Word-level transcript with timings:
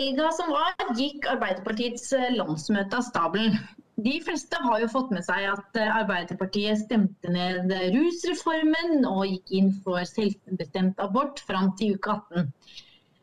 helga 0.00 0.30
som 0.32 0.50
var, 0.54 0.74
gikk 0.96 1.28
Arbeiderpartiets 1.28 2.10
eh, 2.16 2.32
landsmøte 2.36 2.96
av 2.96 3.06
stabelen. 3.06 3.58
De 4.00 4.14
fleste 4.24 4.56
har 4.64 4.80
jo 4.80 4.88
fått 4.88 5.10
med 5.12 5.24
seg 5.26 5.44
at 5.50 5.76
eh, 5.76 5.96
Arbeiderpartiet 6.00 6.80
stemte 6.86 7.32
ned 7.32 7.72
rusreformen 7.94 9.04
og 9.08 9.26
gikk 9.28 9.52
inn 9.58 9.74
for 9.84 10.00
selvbestemt 10.08 11.02
abort 11.04 11.42
fram 11.44 11.74
til 11.80 11.98
uke 11.98 12.14
18. 12.16 12.48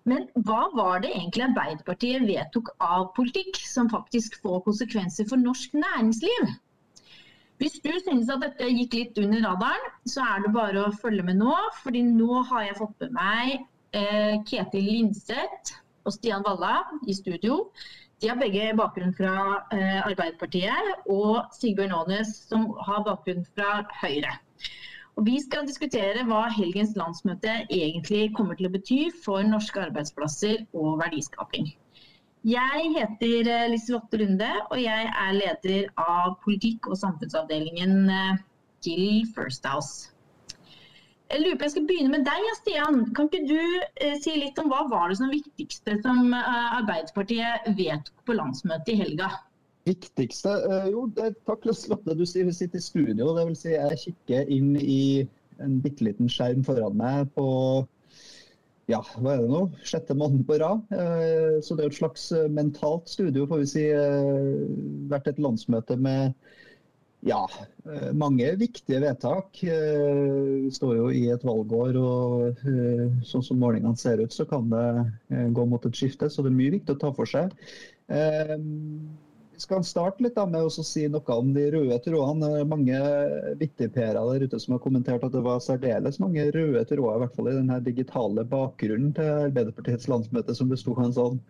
Men 0.07 0.27
hva 0.47 0.67
var 0.75 1.01
det 1.03 1.15
egentlig 1.15 1.47
Arbeiderpartiet 1.47 2.27
vedtok 2.29 2.69
av 2.83 3.09
politikk 3.17 3.57
som 3.67 3.89
faktisk 3.91 4.37
får 4.43 4.61
konsekvenser 4.67 5.27
for 5.27 5.41
norsk 5.41 5.73
næringsliv? 5.75 6.53
Hvis 7.57 7.79
du 7.81 7.89
synes 8.05 8.29
at 8.29 8.43
dette 8.45 8.69
gikk 8.69 8.93
litt 8.93 9.17
under 9.17 9.41
radaren, 9.49 9.89
så 10.05 10.21
er 10.21 10.45
det 10.45 10.53
bare 10.53 10.85
å 10.85 10.93
følge 11.01 11.25
med 11.25 11.41
nå. 11.41 11.57
fordi 11.81 12.05
nå 12.05 12.43
har 12.51 12.69
jeg 12.69 12.79
fått 12.83 12.95
med 13.07 13.17
meg 13.17 13.53
eh, 13.97 14.37
Ketil 14.45 14.85
Linseth 14.93 15.73
og 16.07 16.15
Stian 16.15 16.45
Valla 16.47 16.79
i 17.07 17.15
studio. 17.15 17.65
De 18.21 18.31
har 18.31 18.39
begge 18.39 18.71
bakgrunn 18.79 19.13
fra 19.13 19.33
eh, 19.75 19.99
Arbeiderpartiet, 20.01 20.93
og 21.13 21.51
Sigbjørn 21.53 21.93
Aanes 21.99 22.31
som 22.49 22.71
har 22.87 23.03
bakgrunn 23.05 23.43
fra 23.53 23.83
Høyre. 24.01 24.31
Og 25.17 25.25
vi 25.25 25.37
skal 25.41 25.65
diskutere 25.65 26.23
hva 26.29 26.45
helgens 26.53 26.95
landsmøte 26.97 27.53
egentlig 27.73 28.31
kommer 28.37 28.57
til 28.57 28.69
å 28.69 28.73
bety 28.73 28.99
for 29.25 29.45
norske 29.45 29.81
arbeidsplasser 29.87 30.63
og 30.77 30.97
verdiskaping. 31.01 31.71
Jeg 32.47 32.91
heter 32.95 33.49
eh, 33.53 33.69
Liselotte 33.73 34.21
Lunde, 34.21 34.49
og 34.71 34.81
jeg 34.81 35.09
er 35.09 35.37
leder 35.37 35.89
av 36.01 36.37
politikk- 36.45 36.89
og 36.89 36.97
samfunnsavdelingen 37.01 37.97
til 38.85 39.03
eh, 39.03 39.33
First 39.35 39.65
House. 39.67 40.13
Jeg 41.27 41.43
lurer 41.43 41.57
på, 41.57 41.65
jeg 41.67 41.73
skal 41.73 41.87
begynne 41.89 42.13
med 42.13 42.23
deg, 42.27 42.45
Stian. 42.61 43.01
Kan 43.15 43.27
ikke 43.27 43.43
du 43.49 43.59
eh, 43.59 44.15
si 44.23 44.37
litt 44.39 44.59
om 44.61 44.69
hva 44.71 44.85
var 44.91 45.11
det 45.11 45.17
som 45.19 45.31
viktigste 45.33 45.97
som 46.05 46.31
eh, 46.31 46.77
Arbeiderpartiet 46.79 47.67
vedtok 47.75 48.23
på 48.27 48.37
landsmøtet 48.37 48.93
i 48.93 48.99
helga? 49.01 49.33
Viktigste? 49.87 50.53
Eh, 50.69 50.87
jo, 50.93 51.07
det, 51.17 51.33
takk 51.49 51.67
Lotte. 51.67 52.15
Du 52.15 52.23
sitter 52.27 52.79
i 52.79 52.83
studio. 52.83 53.33
Det 53.35 53.45
vil 53.49 53.59
si 53.59 53.75
jeg 53.75 54.01
kikker 54.05 54.55
inn 54.55 54.73
i 54.79 55.27
en 55.63 55.77
bitte 55.83 56.05
liten 56.07 56.31
skjerm 56.31 56.63
foran 56.63 56.95
meg 56.99 57.31
på 57.35 57.47
ja, 58.87 59.01
hva 59.19 59.33
er 59.33 59.41
det 59.43 59.49
nå? 59.51 59.65
Sjette 59.83 60.15
måneden 60.15 60.45
på 60.47 60.55
rad. 60.61 60.83
Eh, 60.95 61.57
så 61.59 61.75
det 61.75 61.83
er 61.83 61.91
et 61.91 61.97
slags 61.99 62.29
eh, 62.31 62.47
mentalt 62.47 63.09
studio, 63.11 63.43
får 63.49 63.63
vi 63.65 63.67
si. 63.73 63.83
Eh, 63.91 64.61
vært 65.11 65.27
et 65.27 65.41
landsmøte 65.43 65.97
med 65.99 66.31
ja, 67.25 67.49
eh, 67.85 68.13
mange 68.13 68.55
viktige 68.55 68.99
vedtak. 69.01 69.63
Eh, 69.63 70.15
vi 70.63 70.71
står 70.71 70.95
jo 70.97 71.11
i 71.11 71.27
et 71.33 71.45
valgår, 71.45 71.97
og 71.97 72.65
eh, 72.69 73.05
sånn 73.25 73.45
som 73.45 73.61
målingene 73.61 73.97
ser 73.97 74.21
ut, 74.21 74.33
så 74.33 74.45
kan 74.49 74.69
det 74.69 75.47
gå 75.55 75.65
mot 75.65 75.85
et 75.85 75.97
skifte. 75.97 76.29
Så 76.29 76.45
det 76.45 76.53
er 76.53 76.59
mye 76.59 76.75
viktig 76.77 76.93
å 76.93 77.01
ta 77.01 77.13
for 77.15 77.29
seg. 77.29 77.55
Vi 78.07 79.63
skal 79.63 79.81
starte 79.83 80.21
litt 80.21 80.37
med 80.37 80.61
å 80.61 80.83
si 80.85 81.07
noe 81.09 81.33
om 81.33 81.49
de 81.55 81.63
røde 81.73 81.97
trådene. 82.05 82.61
Mange 82.69 82.99
vittigperer 83.57 84.19
der 84.19 84.45
ute 84.45 84.59
som 84.61 84.75
har 84.75 84.83
kommentert 84.83 85.25
at 85.25 85.33
det 85.33 85.41
var 85.43 85.63
særdeles 85.65 86.21
mange 86.21 86.45
røde 86.53 86.83
tråder, 86.85 87.17
i 87.17 87.23
hvert 87.23 87.39
fall 87.39 87.49
i 87.49 87.55
den 87.57 87.73
digitale 87.87 88.45
bakgrunnen 88.45 89.15
til 89.17 89.47
Arbeiderpartiets 89.47 90.07
landsmøte, 90.11 90.55
som 90.55 90.69
besto 90.69 90.93
av 90.93 91.07
en 91.07 91.17
sånn 91.17 91.41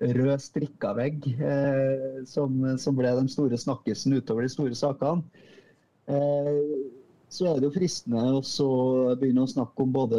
rød 0.00 0.42
strikkavegg 0.42 1.26
eh, 1.38 2.20
som, 2.26 2.58
som, 2.80 2.96
ble 2.98 3.14
den 3.18 3.30
store 3.30 3.58
snakkisen 3.60 4.16
utover 4.18 4.46
de 4.46 4.52
store 4.52 4.78
sakene. 4.78 5.22
Eh, 6.10 6.60
så 7.34 7.48
er 7.50 7.58
det 7.58 7.66
jo 7.66 7.74
fristende 7.74 8.20
å 8.38 9.14
begynne 9.18 9.42
å 9.42 9.50
snakke 9.50 9.82
om 9.82 9.94
både 9.94 10.18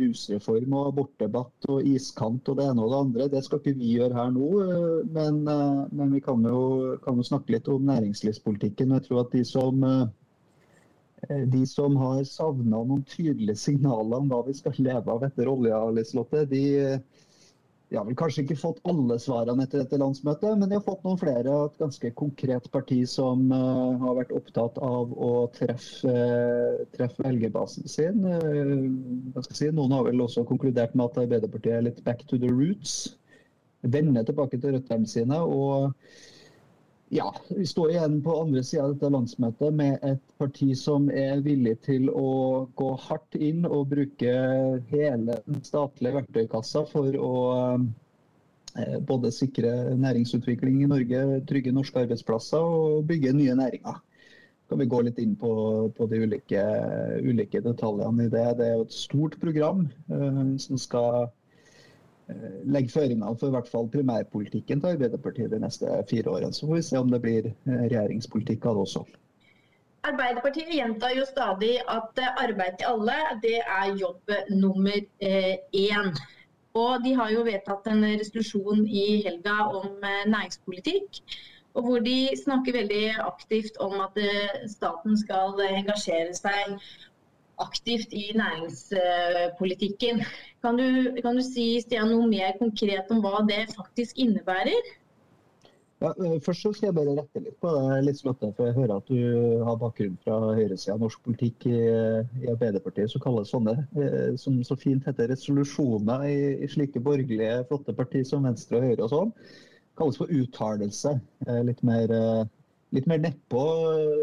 rusreform 0.00 0.72
og 0.74 0.88
abortdebatt 0.90 1.68
og 1.70 1.86
iskant 1.86 2.48
og 2.50 2.58
det 2.58 2.66
ene 2.66 2.82
og 2.82 2.90
det 2.90 3.02
andre. 3.02 3.28
Det 3.34 3.42
skal 3.46 3.60
ikke 3.60 3.76
vi 3.78 3.92
gjøre 3.94 4.16
her 4.16 4.32
nå, 4.34 4.48
eh, 4.64 4.96
men, 5.14 5.42
eh, 5.52 5.82
men 6.00 6.16
vi 6.16 6.22
kan 6.24 6.42
jo, 6.42 6.96
kan 7.04 7.20
jo, 7.20 7.26
snakke 7.28 7.54
litt 7.54 7.70
om 7.70 7.86
næringslivspolitikken. 7.86 8.96
Jeg 8.96 9.06
tror 9.06 9.22
at 9.22 9.36
de 9.36 9.44
som 9.46 9.86
eh, 9.86 10.08
de 11.52 11.62
som 11.66 11.96
har 11.98 12.22
savna 12.26 12.82
noen 12.86 13.06
tydelige 13.10 13.58
signaler 13.58 14.20
om 14.22 14.28
hva 14.30 14.44
vi 14.46 14.54
skal 14.54 14.76
leve 14.78 15.14
av 15.14 15.24
etter 15.26 15.50
olja, 15.50 15.80
Liselotte, 15.94 16.44
de, 16.50 16.62
de 17.88 17.96
har 17.96 18.04
vel 18.04 18.16
kanskje 18.20 18.42
ikke 18.44 18.58
fått 18.60 18.80
alle 18.90 19.16
svarene 19.22 19.64
etter 19.64 19.80
dette 19.80 19.98
landsmøtet, 20.00 20.58
men 20.60 20.68
de 20.68 20.76
har 20.76 20.84
fått 20.84 21.06
noen 21.06 21.20
flere. 21.20 21.54
Et 21.70 21.78
ganske 21.80 22.10
konkret 22.20 22.66
parti 22.74 22.98
som 23.08 23.46
uh, 23.48 23.96
har 24.02 24.18
vært 24.18 24.34
opptatt 24.36 24.76
av 24.84 25.14
å 25.16 25.30
treffe, 25.56 26.12
uh, 26.12 26.82
treffe 26.92 27.24
velgerbasen 27.24 27.88
sin. 27.88 28.26
Uh, 28.28 29.40
si, 29.48 29.70
noen 29.72 29.96
har 29.96 30.04
vel 30.10 30.20
også 30.20 30.44
konkludert 30.48 30.92
med 30.92 31.08
at 31.08 31.22
Arbeiderpartiet 31.24 31.78
er 31.78 31.86
litt 31.88 32.02
back 32.04 32.26
to 32.28 32.36
the 32.40 32.52
roots. 32.52 33.14
Vende 33.80 34.26
tilbake 34.26 34.60
til 34.60 34.76
røttene 34.76 35.08
sine. 35.08 35.40
og 35.40 35.94
ja, 37.10 37.34
vi 37.48 37.66
står 37.66 37.90
igjen 37.90 38.22
på 38.22 38.40
andre 38.40 38.62
sida 38.64 38.84
av 38.84 38.94
dette 38.94 39.10
landsmøtet 39.12 39.74
med 39.74 40.02
et 40.04 40.20
parti 40.40 40.68
som 40.76 41.08
er 41.08 41.40
villig 41.44 41.78
til 41.86 42.10
å 42.12 42.66
gå 42.76 42.88
hardt 43.06 43.38
inn 43.38 43.64
og 43.68 43.88
bruke 43.94 44.34
hele 44.90 45.38
den 45.46 45.62
statlige 45.64 46.18
verktøykassa 46.18 46.84
for 46.90 47.16
å 47.16 47.32
eh, 47.78 48.98
både 49.08 49.32
sikre 49.32 49.72
næringsutvikling 49.96 50.82
i 50.84 50.90
Norge, 50.90 51.24
trygge 51.48 51.72
norske 51.72 52.04
arbeidsplasser 52.04 52.60
og 52.60 53.08
bygge 53.08 53.32
nye 53.36 53.56
næringer. 53.56 54.04
Kan 54.68 54.82
vi 54.82 54.90
gå 54.92 55.00
litt 55.00 55.20
inn 55.22 55.32
på, 55.40 55.50
på 55.96 56.06
de 56.10 56.20
ulike, 56.28 56.60
ulike, 57.24 57.64
detaljene 57.64 58.26
i 58.26 58.32
det. 58.34 58.46
Det 58.58 58.66
er 58.66 58.74
jo 58.76 58.84
et 58.84 58.96
stort 58.96 59.38
program 59.40 59.86
eh, 60.12 60.44
som 60.60 60.80
skal 60.80 61.30
legge 62.68 62.92
føringer 62.92 63.36
for 63.40 63.48
i 63.48 63.54
hvert 63.56 63.70
fall 63.70 63.88
primærpolitikken 63.92 64.82
til 64.82 64.96
Arbeiderpartiet 64.96 65.52
de 65.52 65.60
neste 65.62 65.88
fire 66.10 66.30
årene. 66.34 66.52
Så 66.52 66.66
får 66.66 66.80
vi 66.80 66.86
se 66.88 67.00
om 67.00 67.10
det 67.12 67.22
blir 67.24 67.48
eh, 67.48 67.84
regjeringspolitikk 67.86 68.66
av 68.68 68.78
det 68.78 68.84
også. 68.86 69.04
Arbeiderpartiet 70.08 70.72
gjentar 70.76 71.14
jo 71.16 71.26
stadig 71.28 71.78
at 71.88 72.22
eh, 72.22 72.42
arbeid 72.44 72.78
til 72.80 72.90
alle, 72.92 73.18
det 73.44 73.58
er 73.62 73.94
jobb 74.00 74.34
nummer 74.50 75.00
én. 75.24 76.12
Og 76.78 77.04
de 77.04 77.14
har 77.16 77.30
jo 77.32 77.44
vedtatt 77.46 77.88
en 77.90 78.04
resolusjon 78.04 78.84
i 78.86 79.06
helga 79.24 79.64
om 79.80 79.96
næringspolitikk. 80.04 81.22
Og 81.74 81.84
hvor 81.86 82.02
de 82.02 82.28
snakker 82.36 82.76
veldig 82.76 83.04
aktivt 83.22 83.76
om 83.80 83.96
at 84.04 84.16
staten 84.70 85.16
skal 85.18 85.58
engasjere 85.68 86.34
seg 86.36 86.76
aktivt 87.62 88.14
i 88.14 88.28
næringspolitikken. 88.38 90.22
Kan 90.64 90.78
du, 90.80 91.18
kan 91.22 91.38
du 91.38 91.44
si 91.46 91.70
Stian, 91.82 92.10
noe 92.12 92.28
mer 92.30 92.56
konkret 92.60 93.10
om 93.14 93.22
hva 93.24 93.42
det 93.48 93.66
faktisk 93.74 94.18
innebærer? 94.18 94.96
Ja, 95.98 96.12
eh, 96.24 96.40
først 96.42 96.62
så 96.62 96.72
skal 96.72 96.86
jeg 96.86 96.94
bare 96.94 97.14
rette 97.18 97.40
litt 97.42 97.56
på 97.58 97.70
det, 97.74 98.02
Liselotte, 98.06 98.52
for 98.54 98.68
jeg 98.68 98.76
hører 98.76 99.00
at 99.00 99.08
du 99.10 99.62
har 99.66 99.78
bakgrunn 99.80 100.18
fra 100.22 100.36
høyresida 100.54 100.94
av 100.94 101.00
norsk 101.02 101.24
politikk 101.26 101.66
i, 101.66 101.78
i, 102.38 102.44
Arbeiderpartiet. 102.52 103.10
Så 103.10 103.18
kalles 103.22 103.50
sånne, 103.50 103.74
eh, 103.98 104.36
som 104.38 104.60
så 104.66 104.76
fint 104.78 105.08
heter 105.10 105.32
resolusjoner 105.32 106.28
i, 106.28 106.36
i 106.62 106.70
slike 106.70 107.02
borgerlige, 107.02 107.64
flotte 107.70 107.96
partier 107.98 108.28
som 108.28 108.46
Venstre 108.46 108.78
og 108.78 108.86
Høyre 108.86 109.08
og 109.08 109.12
sånn, 109.14 109.34
kalles 109.98 110.20
for 110.22 110.30
uttalelse. 110.30 111.16
Eh, 111.48 111.60
litt 111.66 111.82
mer 111.82 112.14
litt 112.96 113.08
mer 113.10 113.20
nedpå 113.22 113.62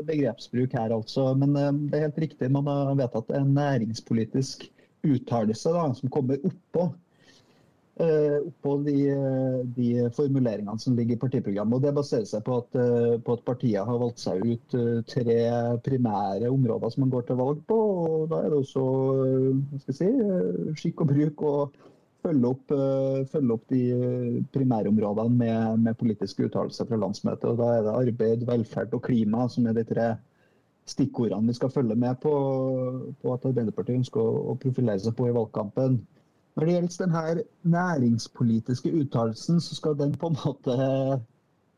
begrepsbruk 0.07 0.75
her, 0.77 0.93
altså. 0.95 1.31
Men 1.37 1.55
eh, 1.59 1.71
det 1.89 1.99
er 1.99 2.07
helt 2.09 2.21
riktig. 2.25 2.51
Man 2.53 2.69
har 2.69 2.93
vedtatt 2.99 3.33
en 3.37 3.55
næringspolitisk 3.57 4.69
uttalelse 5.05 5.73
som 5.99 6.13
kommer 6.13 6.41
oppå. 6.43 6.91
Uh, 7.95 8.41
oppå 8.43 8.73
de, 8.83 8.95
de, 9.77 9.85
formuleringene 10.17 10.81
som 10.83 10.97
ligger 10.97 11.15
i 11.15 11.19
partiprogrammet. 11.21 11.77
og 11.77 11.85
Det 11.85 11.93
baserer 11.95 12.25
seg 12.27 12.41
på 12.43 12.57
at, 12.59 12.75
på 13.23 13.35
at 13.37 13.45
partiet 13.47 13.87
har 13.87 14.01
valgt 14.01 14.19
seg 14.19 14.41
ut 14.43 14.75
tre 15.07 15.37
primære 15.85 16.49
områder 16.51 16.91
som 16.91 17.05
man 17.05 17.13
går 17.13 17.29
til 17.29 17.39
valg 17.39 17.61
på. 17.69 17.77
og 17.77 18.25
Da 18.33 18.41
er 18.41 18.51
det 18.51 18.59
også 18.59 19.95
si, 19.95 20.09
skikk 20.81 21.05
og 21.05 21.13
bruk 21.13 21.45
og 21.47 21.79
følge 22.25 22.51
opp, 22.51 22.71
eh, 22.73 23.25
følge 23.31 23.55
opp 23.55 23.65
de 23.71 23.81
eh, 23.95 24.39
primærområdene 24.53 25.37
med, 25.41 25.83
med 25.85 25.99
politiske 25.99 26.47
uttalelser 26.47 26.89
fra 26.89 26.99
landsmøtet. 27.01 27.45
Og 27.51 27.59
da 27.61 27.69
er 27.75 27.85
det 27.85 27.99
arbeid, 28.01 28.47
velferd 28.49 28.95
og 28.97 29.05
klima 29.05 29.45
som 29.51 29.67
er 29.69 29.77
de 29.77 29.85
tre 29.87 30.09
stikkordene 30.89 31.49
vi 31.49 31.57
skal 31.57 31.73
følge 31.73 31.95
med 31.97 32.19
på, 32.21 32.33
på 33.21 33.33
at 33.33 33.45
Arbeiderpartiet 33.49 34.01
ønsker 34.01 34.21
å, 34.21 34.57
profilere 34.61 35.01
seg 35.01 35.15
på 35.17 35.29
i 35.29 35.37
valgkampen. 35.37 36.01
Når 36.55 36.65
det 36.67 36.75
gjelder 36.75 36.99
denne 37.05 37.45
næringspolitiske 37.73 38.91
uttalelsen, 39.01 39.57
så 39.61 39.75
skal 39.75 39.97
den 39.99 40.13
på 40.19 40.29
en 40.31 40.37
måte 40.45 40.75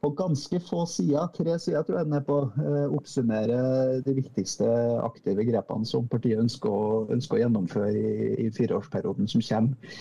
på 0.03 0.11
ganske 0.13 0.59
få 0.61 0.83
sider, 0.85 1.25
tre 1.33 1.55
sider 1.59 1.81
tror 1.81 1.97
jeg 1.97 2.05
den 2.05 2.19
er 2.19 2.25
på, 2.27 2.35
eh, 2.61 2.83
oppsummere 2.93 3.61
de 4.05 4.13
viktigste 4.19 4.67
aktive 5.01 5.45
grepene 5.47 5.89
som 5.89 6.05
partiet 6.11 6.43
ønsker 6.43 6.69
å, 6.69 7.07
ønsker 7.15 7.37
å 7.37 7.41
gjennomføre 7.41 7.95
i, 7.95 8.27
i 8.45 8.51
fireårsperioden 8.53 9.31
som 9.31 9.41
kommer. 9.47 9.97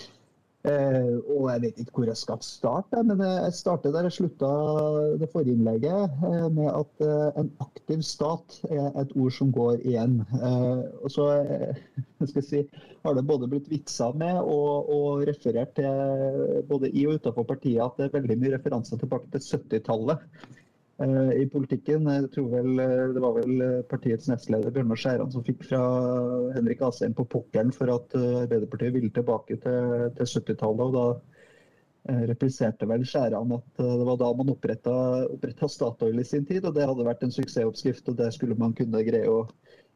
Eh, 0.67 1.13
og 1.31 1.45
jeg 1.53 1.63
vet 1.63 1.77
ikke 1.79 2.01
hvor 2.01 2.09
jeg 2.11 2.19
skal 2.19 2.41
starte, 2.43 3.03
men 3.07 3.21
jeg 3.23 3.55
starter 3.55 3.93
der 3.95 4.09
jeg 4.09 4.17
slutta 4.17 4.49
det 5.21 5.29
forrige 5.31 5.55
innlegget, 5.55 6.17
eh, 6.27 6.47
med 6.57 6.71
at 6.73 7.05
eh, 7.07 7.39
en 7.43 7.53
aktiv 7.63 8.03
stat 8.03 8.57
er 8.67 8.89
et 8.99 9.15
ord 9.15 9.37
som 9.37 9.53
går 9.55 9.85
igjen. 9.87 10.19
Og 11.05 11.13
så 11.15 11.29
skal 12.27 12.41
jeg 12.41 12.49
si, 12.49 12.65
har 13.07 13.15
det 13.15 13.27
både 13.29 13.51
blitt 13.53 13.71
vitsa 13.71 14.11
med 14.19 14.41
og, 14.43 14.91
og 14.91 15.23
referert 15.29 15.77
til 15.79 16.63
både 16.67 16.91
i 16.91 17.07
og 17.07 17.21
utenfor 17.21 17.47
partiet 17.47 17.85
at 17.85 18.01
det 18.01 18.09
er 18.09 18.17
veldig 18.19 18.41
mye 18.43 18.57
referanser 18.57 18.99
tilbake 18.99 19.31
til 19.37 19.47
70-tallet. 19.47 20.27
I 20.97 21.45
politikken, 21.53 22.07
jeg 22.09 22.29
tror 22.33 22.47
vel 22.55 22.79
Det 23.13 23.21
var 23.21 23.35
vel 23.37 23.63
partiets 23.91 24.31
nestleder 24.31 24.73
Bjørnar 24.73 24.97
Skjæran 24.97 25.33
som 25.33 25.45
fikk 25.45 25.67
fra 25.69 25.81
Henrik 26.55 26.81
Asheim 26.87 27.13
på 27.17 27.27
pukkelen 27.35 27.73
for 27.77 27.93
at 27.93 28.15
Arbeiderpartiet 28.17 28.95
ville 28.95 29.13
tilbake 29.13 29.59
til, 29.61 30.07
til 30.17 30.31
70-tallet. 30.31 30.87
og 30.87 30.95
da 30.97 32.15
eh, 32.15 32.23
repliserte 32.31 32.89
vel 32.89 33.05
Skjæran 33.05 33.53
at 33.59 33.83
eh, 33.85 33.93
det 34.01 34.07
var 34.09 34.17
da 34.23 34.31
man 34.39 34.55
oppretta 34.55 35.69
Statoil 35.69 36.23
i 36.23 36.25
sin 36.25 36.49
tid. 36.49 36.65
og 36.65 36.73
Det 36.79 36.89
hadde 36.89 37.05
vært 37.05 37.27
en 37.27 37.35
suksessoppskrift, 37.35 38.09
og 38.09 38.17
det 38.17 38.33
skulle 38.33 38.57
man 38.57 38.73
kunne 38.73 39.05
greie 39.05 39.29
å 39.29 39.43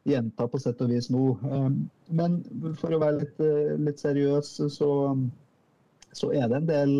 gjenta 0.05 0.45
på 0.49 0.61
sett 0.61 0.85
og 0.85 0.93
vis 0.93 1.09
nå. 1.09 1.31
Eh, 1.49 1.71
men 2.13 2.37
for 2.77 2.93
å 2.93 3.01
være 3.01 3.23
litt, 3.23 3.41
litt 3.81 4.05
seriøs, 4.05 4.53
så, 4.69 4.91
så 6.13 6.31
er 6.37 6.45
det 6.45 6.61
en 6.61 6.69
del 6.69 6.95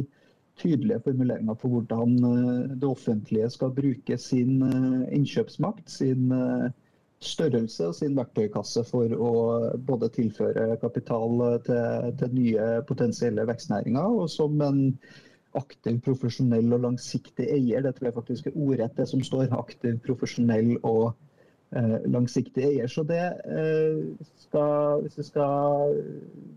tydelige 0.59 0.99
formuleringer 1.05 1.53
på 1.53 1.69
hvordan 1.71 2.15
eh, 2.27 2.77
det 2.81 2.87
offentlige 2.87 3.49
skal 3.49 3.73
bruke 3.75 4.17
sin 4.17 4.61
eh, 4.67 5.15
innkjøpsmakt, 5.15 5.89
sin 5.89 6.31
eh, 6.35 6.69
størrelse 7.21 7.87
og 7.87 7.95
sin 7.95 8.15
verktøykasse 8.17 8.83
for 8.89 9.13
å 9.13 9.33
både 9.87 10.09
tilføre 10.15 10.77
kapital 10.81 11.43
til, 11.67 12.13
til 12.17 12.37
nye 12.37 12.69
potensielle 12.89 13.45
vekstnæringer, 13.49 14.15
og 14.21 14.29
som 14.33 14.57
en 14.65 14.87
aktiv, 15.57 15.99
profesjonell 16.01 16.71
og 16.73 16.87
langsiktig 16.87 17.45
eier. 17.53 17.83
Det 17.85 17.97
tror 17.97 18.09
jeg 18.09 18.17
faktisk 18.17 18.47
er 18.49 18.57
ordrett 18.57 18.97
det 18.97 19.05
som 19.11 19.21
står. 19.21 19.51
Aktiv, 19.53 19.99
profesjonell 20.05 20.77
og 20.81 21.11
langsiktig 22.09 22.63
eier. 22.71 22.87
Så 22.89 23.03
det 23.07 23.19
skal, 24.47 25.03
Hvis 25.03 25.19
det 25.19 25.27
skal 25.27 25.99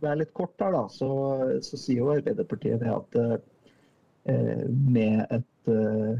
være 0.00 0.22
litt 0.22 0.32
kort 0.38 0.62
her, 0.62 0.72
da, 0.78 0.86
så, 0.88 1.10
så 1.66 1.76
sier 1.76 2.00
jo 2.00 2.14
Arbeiderpartiet 2.14 2.80
det 2.86 2.94
at 2.94 3.44
med 4.26 5.26
et, 5.30 5.68
eh, 5.68 6.18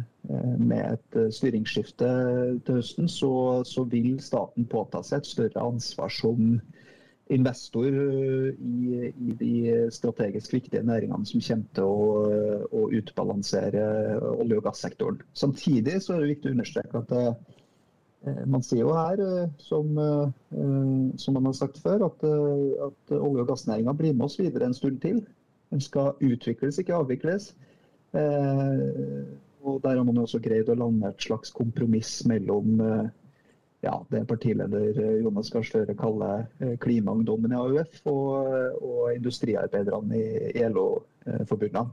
med 0.59 0.93
et 0.93 1.17
eh, 1.17 1.31
styringsskifte 1.33 2.09
til 2.67 2.81
høsten, 2.81 3.09
så, 3.09 3.63
så, 3.65 3.85
vil 3.85 4.19
staten 4.21 4.67
påta 4.69 5.03
seg 5.03 5.23
et 5.23 5.31
større 5.31 5.65
ansvar 5.65 6.13
som 6.13 6.59
investor 7.33 7.89
i, 7.89 9.09
i 9.09 9.37
de 9.41 9.89
strategisk 9.91 10.53
viktige 10.53 10.85
næringene 10.85 11.25
som 11.25 11.41
kommer 11.41 11.71
til 11.79 11.89
å, 11.89 12.61
å 12.69 12.83
utbalansere 12.93 13.87
olje- 14.35 14.61
og 14.61 14.67
gassektoren. 14.69 15.23
Samtidig 15.33 16.03
så 16.05 16.15
er 16.15 16.21
det 16.21 16.35
viktig 16.35 16.51
å 16.51 16.57
understreke 16.59 17.01
at 17.01 17.15
det, 17.15 17.25
man 18.49 18.65
sier 18.65 18.85
jo 18.85 18.93
her, 18.97 19.21
som, 19.61 19.97
som, 21.17 21.35
man 21.37 21.49
har 21.49 21.57
sagt 21.57 21.81
før, 21.81 22.07
at, 22.11 22.29
at 22.91 23.17
olje- 23.17 23.47
og 23.47 23.51
gassnæringa 23.55 23.97
blir 23.97 24.13
med 24.13 24.29
oss 24.29 24.37
videre 24.41 24.69
en 24.69 24.77
stund 24.77 25.01
til. 25.01 25.25
Den 25.73 25.81
skal 25.81 26.13
utvikles, 26.21 26.77
ikke 26.81 27.01
avvikles. 27.01 27.55
Eh, 28.15 29.25
og 29.65 29.83
Der 29.83 29.97
har 29.97 30.05
man 30.05 30.19
også 30.19 30.39
greid 30.39 30.69
å 30.71 30.77
lande 30.79 31.09
et 31.11 31.25
slags 31.25 31.51
kompromiss 31.55 32.21
mellom 32.29 32.81
eh, 32.85 33.07
ja, 33.85 33.95
det 34.13 34.23
partileder 34.31 35.01
eh, 35.01 35.17
Jonas 35.25 35.51
Gahr 35.53 35.65
Støre 35.67 35.97
kaller 35.99 36.47
klimaungdommen 36.85 37.53
i 37.53 37.59
AUF, 37.59 37.99
og, 38.07 38.79
og 38.81 39.15
industriarbeiderne 39.17 40.21
i 40.55 40.65
LO-forbundene. 40.69 41.91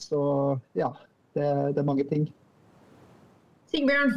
Så 0.00 0.20
ja, 0.78 0.90
det, 1.36 1.48
det, 1.74 1.80
er 1.82 1.88
mange 1.88 2.06
ting. 2.08 2.24
Sigbjørn? 3.68 4.14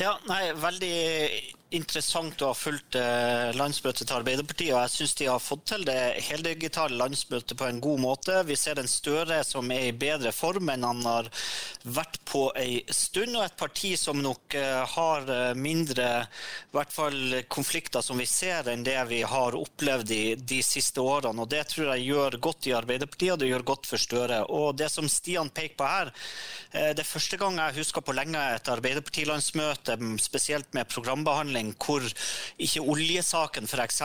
Ja, 0.00 0.16
nei, 0.26 0.40
veldig 0.58 0.94
interessant 1.70 2.42
å 2.42 2.50
ha 2.50 2.56
fulgt 2.56 2.96
eh, 2.98 3.50
landsmøtet 3.54 4.02
til 4.02 4.16
Arbeiderpartiet. 4.16 4.72
og 4.74 4.82
Jeg 4.82 4.92
syns 4.94 5.14
de 5.20 5.28
har 5.30 5.42
fått 5.42 5.64
til 5.70 5.84
det 5.86 5.98
heldigitale 6.26 6.98
landsmøtet 6.98 7.54
på 7.58 7.66
en 7.68 7.80
god 7.82 8.02
måte. 8.02 8.40
Vi 8.48 8.56
ser 8.58 8.80
en 8.80 8.90
Støre 8.90 9.40
som 9.46 9.70
er 9.70 9.86
i 9.88 9.94
bedre 9.94 10.32
form 10.34 10.72
enn 10.72 10.86
han 10.86 11.04
har 11.06 11.28
vært 11.86 12.18
på 12.26 12.48
ei 12.58 12.80
stund. 12.90 13.36
Og 13.38 13.44
et 13.44 13.58
parti 13.60 13.92
som 14.00 14.18
nok 14.18 14.56
eh, 14.58 14.80
har 14.96 15.30
eh, 15.30 15.52
mindre 15.54 16.08
i 16.24 16.74
hvert 16.74 16.94
fall 16.94 17.38
konflikter 17.52 18.02
som 18.02 18.18
vi 18.18 18.26
ser, 18.26 18.66
enn 18.72 18.84
det 18.86 18.98
vi 19.10 19.22
har 19.22 19.58
opplevd 19.58 20.10
de, 20.10 20.22
de 20.42 20.60
siste 20.66 21.02
årene. 21.02 21.46
og 21.46 21.52
Det 21.54 21.62
tror 21.70 21.92
jeg 21.92 22.08
gjør 22.10 22.38
godt 22.42 22.70
i 22.70 22.74
Arbeiderpartiet, 22.80 23.36
og 23.36 23.44
det 23.44 23.52
gjør 23.52 23.66
godt 23.74 23.90
for 23.90 24.02
Støre. 24.02 24.42
Og 24.50 24.74
Det 24.78 24.90
som 24.90 25.06
Stian 25.10 25.52
peker 25.54 25.78
på 25.78 25.86
her, 25.86 26.10
det 26.70 27.02
er 27.02 27.06
første 27.06 27.36
gang 27.38 27.58
jeg 27.58 27.78
husker 27.80 28.02
på 28.04 28.14
lenge 28.14 28.40
et 28.54 28.68
Arbeiderpartilandsmøte, 28.70 29.96
spesielt 30.22 30.72
med 30.74 30.88
programbehandling 30.90 31.59
behandling 31.60 31.74
hvor 31.80 32.02
ikke 32.60 32.82
oljesaken 32.82 33.68
f.eks. 33.68 34.00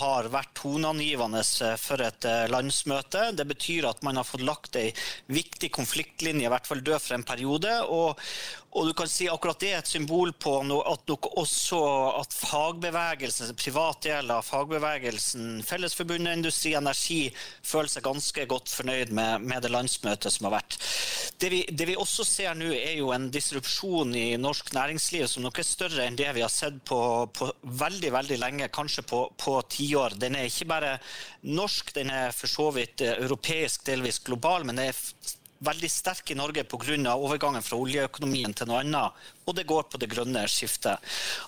har 0.00 0.28
vært 0.32 0.54
toneangivende 0.54 1.40
eh, 1.40 1.76
for 1.76 2.00
et 2.00 2.24
eh, 2.24 2.48
landsmøte. 2.50 3.32
Det 3.34 3.46
betyr 3.46 3.88
at 3.88 4.02
man 4.02 4.16
har 4.16 4.24
fått 4.24 4.44
lagt 4.44 4.76
ei 4.76 4.92
viktig 5.28 5.70
konfliktlinje, 5.72 6.46
i 6.46 6.52
hvert 6.52 6.66
fall 6.66 6.82
død 6.82 7.00
for 7.00 7.14
en 7.14 7.24
periode. 7.24 7.72
og 7.88 8.18
og 8.76 8.86
du 8.86 8.92
kan 8.92 9.08
si 9.08 9.28
akkurat 9.32 9.60
det 9.62 9.70
er 9.72 9.78
et 9.80 9.88
symbol 9.88 10.34
på 10.36 10.58
at 10.60 11.08
nok 11.08 11.30
også 11.40 11.78
at 12.20 12.34
fagbevegelsen, 12.36 13.54
privat 13.56 14.02
deler 14.04 14.38
av 14.38 14.44
fagbevegelsen, 14.44 15.62
Fellesforbundet 15.64 16.36
Industri 16.36 16.74
Energi, 16.76 17.30
føler 17.64 17.88
seg 17.88 18.04
ganske 18.04 18.44
godt 18.50 18.68
fornøyd 18.68 19.14
med, 19.16 19.46
med 19.48 19.64
det 19.64 19.72
landsmøtet 19.72 20.34
som 20.34 20.50
har 20.50 20.58
vært. 20.58 20.76
Det 21.40 21.50
vi, 21.52 21.62
det 21.72 21.88
vi, 21.88 21.96
også 21.96 22.26
ser 22.28 22.58
nå, 22.58 22.68
er 22.76 22.98
jo 22.98 23.08
en 23.14 23.30
disrupsjon 23.32 24.12
i 24.18 24.26
norsk 24.40 24.74
næringsliv 24.76 25.24
som 25.32 25.46
nok 25.46 25.62
er 25.62 25.68
større 25.68 26.04
enn 26.04 26.18
det 26.18 26.28
vi 26.36 26.44
har 26.44 26.52
sett 26.52 26.82
på, 26.88 27.00
på 27.32 27.50
veldig 27.80 28.12
veldig 28.18 28.40
lenge, 28.42 28.70
kanskje 28.74 29.06
på, 29.08 29.24
på 29.40 29.56
tiår. 29.72 30.18
Den 30.20 30.36
er 30.36 30.50
ikke 30.50 30.68
bare 30.68 30.94
norsk, 31.48 31.94
den 31.96 32.12
er 32.12 32.36
for 32.36 32.52
så 32.52 32.68
vidt 32.76 33.06
europeisk, 33.08 33.86
delvis 33.88 34.20
global, 34.28 34.68
men 34.68 34.76
det 34.76 34.90
er 34.90 35.02
veldig 35.64 35.90
sterk 35.90 36.30
i 36.30 36.36
Norge 36.38 36.64
pga. 36.64 37.14
overgangen 37.14 37.62
fra 37.62 37.78
oljeøkonomien 37.78 38.54
til 38.54 38.68
noe 38.68 38.82
annet. 38.82 39.26
Og 39.46 39.56
det 39.56 39.66
går 39.66 39.88
på 39.90 39.98
det 39.98 40.10
grønne 40.12 40.46
skiftet. 40.48 40.98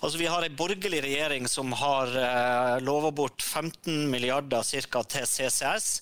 Altså, 0.01 0.17
vi 0.17 0.27
har 0.27 0.43
en 0.43 0.55
borgerlig 0.55 1.01
regjering 1.03 1.47
som 1.47 1.71
har 1.71 2.11
eh, 2.15 2.81
lova 2.83 3.11
bort 3.11 3.41
15 3.41 4.09
milliarder 4.09 4.63
cirka, 4.63 5.03
til 5.03 5.25
CCS. 5.25 6.01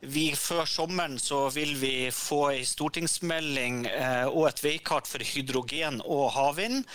Vi, 0.00 0.30
før 0.32 0.64
sommeren 0.64 1.18
så 1.20 1.50
vil 1.52 1.74
vi 1.76 2.10
få 2.14 2.54
en 2.54 2.64
stortingsmelding 2.64 3.84
eh, 3.90 4.26
og 4.28 4.48
et 4.48 4.64
veikart 4.64 5.10
for 5.10 5.20
hydrogen 5.20 6.00
og 6.06 6.30
havvind. 6.38 6.86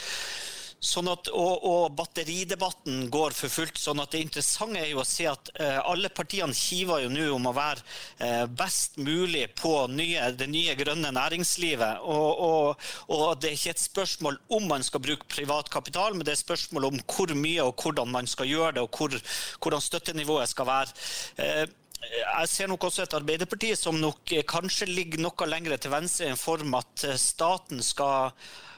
Sånn 0.84 1.08
at, 1.10 1.30
og, 1.34 1.64
og, 1.66 1.84
batteridebatten 1.98 3.08
går 3.14 3.34
for 3.34 3.50
fullt. 3.50 3.80
sånn 3.82 4.02
at 4.04 4.12
Det 4.12 4.22
interessante 4.22 4.82
er 4.84 4.92
jo 4.92 5.02
å 5.02 5.08
se 5.08 5.26
at 5.30 5.50
eh, 5.56 5.80
alle 5.82 6.12
partiene 6.14 6.54
kiver 6.54 7.06
jo 7.06 7.14
nå 7.14 7.30
om 7.34 7.48
å 7.50 7.54
være 7.56 7.82
eh, 8.20 8.44
best 8.46 9.00
mulig 9.02 9.48
på 9.58 9.74
nye, 9.90 10.28
det 10.38 10.50
nye 10.52 10.76
grønne 10.78 11.14
næringslivet. 11.16 12.04
Og, 12.04 12.44
og, 12.50 12.90
og, 13.08 13.24
Det 13.40 13.50
er 13.50 13.58
ikke 13.58 13.76
et 13.78 13.86
spørsmål 13.86 14.38
om 14.60 14.68
man 14.70 14.86
skal 14.86 15.04
bruke 15.08 15.32
privat 15.32 15.72
kapital, 15.74 16.14
men 16.14 16.28
det 16.28 16.36
er 16.36 16.44
spørsmål 16.44 16.92
om 16.92 17.02
hvor 17.02 17.34
mye 17.34 17.66
og 17.66 17.82
hvordan 17.82 18.12
man 18.12 18.30
skal 18.30 18.52
gjøre 18.52 18.78
det, 18.78 18.86
og 18.86 19.00
hvor, 19.00 19.18
hvordan 19.64 19.82
støttenivået 19.82 20.54
skal 20.54 20.70
være. 20.70 20.96
Eh, 21.42 21.66
jeg 22.14 22.50
ser 22.52 22.70
nok 22.70 22.86
også 22.86 23.06
et 23.06 23.18
Arbeiderparti 23.18 23.72
som 23.80 23.98
nok 24.00 24.36
kanskje 24.50 24.88
ligger 24.90 25.24
noe 25.24 25.50
lenger 25.50 25.78
til 25.80 25.94
venstre 25.94 26.28
i 26.28 26.34
en 26.34 26.40
form 26.40 26.76
at 26.78 27.06
eh, 27.08 27.18
staten 27.22 27.82
skal 27.86 28.30
eh, 28.30 28.75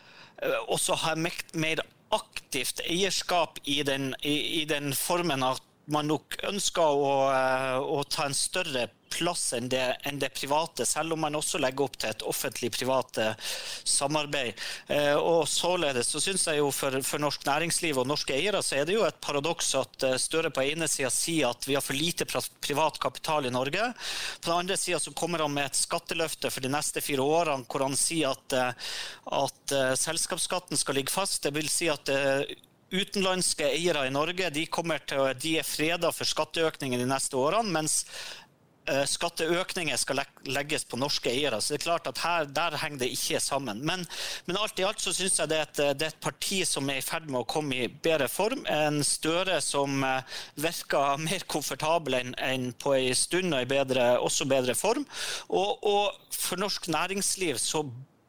også 0.67 0.98
har 1.01 1.17
mer 1.17 1.82
aktivt 2.13 2.82
eierskap 2.86 3.60
i 3.65 3.82
den, 3.84 4.13
i, 4.22 4.62
i 4.62 4.65
den 4.70 4.94
formen 4.96 5.44
at 5.44 5.63
man 5.91 6.10
nok 6.12 6.38
ønsker 6.48 6.84
å, 6.84 7.12
eh, 7.32 7.77
å, 7.79 8.01
ta 8.12 8.27
en 8.27 8.36
større 8.36 8.88
plass 9.10 9.54
enn 9.58 9.70
det, 9.72 9.84
enn 10.08 10.20
det, 10.22 10.30
private, 10.38 10.86
selv 10.86 11.16
om 11.16 11.24
man 11.26 11.38
også 11.38 11.60
legger 11.62 11.88
opp 11.88 11.98
til 12.00 12.12
et 12.12 12.26
offentlig-privat 12.28 13.20
eh, 13.24 13.54
samarbeid. 13.88 14.60
Eh, 14.94 15.16
og 15.16 15.48
Således 15.50 16.12
så 16.14 16.22
syns 16.24 16.48
jeg 16.50 16.62
jo 16.62 16.70
for, 16.76 17.00
for, 17.06 17.22
norsk 17.24 17.46
næringsliv 17.48 18.02
og 18.02 18.08
norske 18.10 18.36
eiere 18.36 18.62
så 18.66 18.80
er 18.80 18.88
det 18.88 18.98
jo 18.98 19.06
et 19.08 19.20
paradoks 19.24 19.74
at 19.80 20.08
eh, 20.08 20.16
Støre 20.28 20.52
på 20.52 20.66
ene 20.66 20.90
sida 20.92 21.10
sier 21.14 21.52
at 21.52 21.68
vi 21.68 21.78
har 21.78 21.86
for 21.86 21.98
lite 21.98 22.26
privat 22.28 22.98
kapital 23.00 23.48
i 23.48 23.54
Norge. 23.54 23.92
På 24.42 24.52
den 24.52 24.64
andre 24.66 24.78
sida 24.80 25.00
kommer 25.16 25.46
han 25.46 25.54
med 25.54 25.70
et 25.70 25.80
skatteløfte 25.80 26.52
for 26.52 26.66
de 26.66 26.72
neste 26.74 27.04
fire 27.06 27.24
årene 27.24 27.68
hvor 27.70 27.86
han 27.86 27.96
sier 27.98 28.34
at, 28.34 28.56
at 29.38 29.76
selskapsskatten 30.02 30.80
skal 30.80 30.98
ligge 31.00 31.14
fast. 31.14 31.44
Det 31.46 31.54
vil 31.56 31.70
si 31.72 31.88
at 31.92 32.12
utenlandske 32.92 33.68
eiere 33.68 34.06
i 34.08 34.14
Norge 34.14 34.50
de, 34.54 34.66
til, 34.68 35.24
de 35.42 35.54
er 35.60 35.68
freda 35.68 36.12
for 36.16 36.28
skatteøkninger 36.28 37.02
de 37.02 37.10
neste 37.10 37.38
årene, 37.40 37.72
mens 37.74 38.04
skatteøkninger 38.88 39.98
skal 40.00 40.22
legges 40.48 40.86
på 40.88 41.00
norske 41.00 41.32
eiere. 41.32 41.60
Så 41.62 41.74
det 41.74 41.82
er 41.82 41.86
klart 41.88 42.08
at 42.08 42.22
her, 42.24 42.46
Der 42.46 42.77
henger 42.79 43.03
det 43.03 43.10
ikke 43.12 43.39
sammen. 43.44 43.82
Men, 43.86 44.06
men 44.46 44.58
alt 44.58 44.79
i 44.79 44.86
alt 44.88 45.01
så 45.03 45.13
syns 45.13 45.39
jeg 45.39 45.51
det 45.51 45.58
er, 45.58 45.67
et, 45.67 45.82
det 46.00 46.08
er, 46.08 46.13
et, 46.13 46.22
parti 46.24 46.62
som 46.65 46.89
er 46.89 47.01
i 47.01 47.06
ferd 47.06 47.27
med 47.27 47.41
å 47.41 47.50
komme 47.50 47.75
i 47.75 47.88
bedre 47.88 48.29
form. 48.32 48.63
En 48.72 49.03
Støre 49.03 49.60
som 49.62 50.03
uh, 50.03 50.24
virker 50.56 51.20
mer 51.22 51.46
komfortabel 51.50 52.20
enn 52.22 52.34
en 52.44 52.72
på 52.79 52.96
en 52.98 53.17
stund 53.17 53.53
og 53.53 53.65
i 53.65 53.70
bedre, 53.70 54.10
også 54.24 54.48
bedre 54.50 54.75
form. 54.77 55.06
Og, 55.50 55.84
og 55.84 56.34
for 56.34 56.60
norsk 56.60 56.89
næringsliv 56.91 57.60
så 57.62 57.84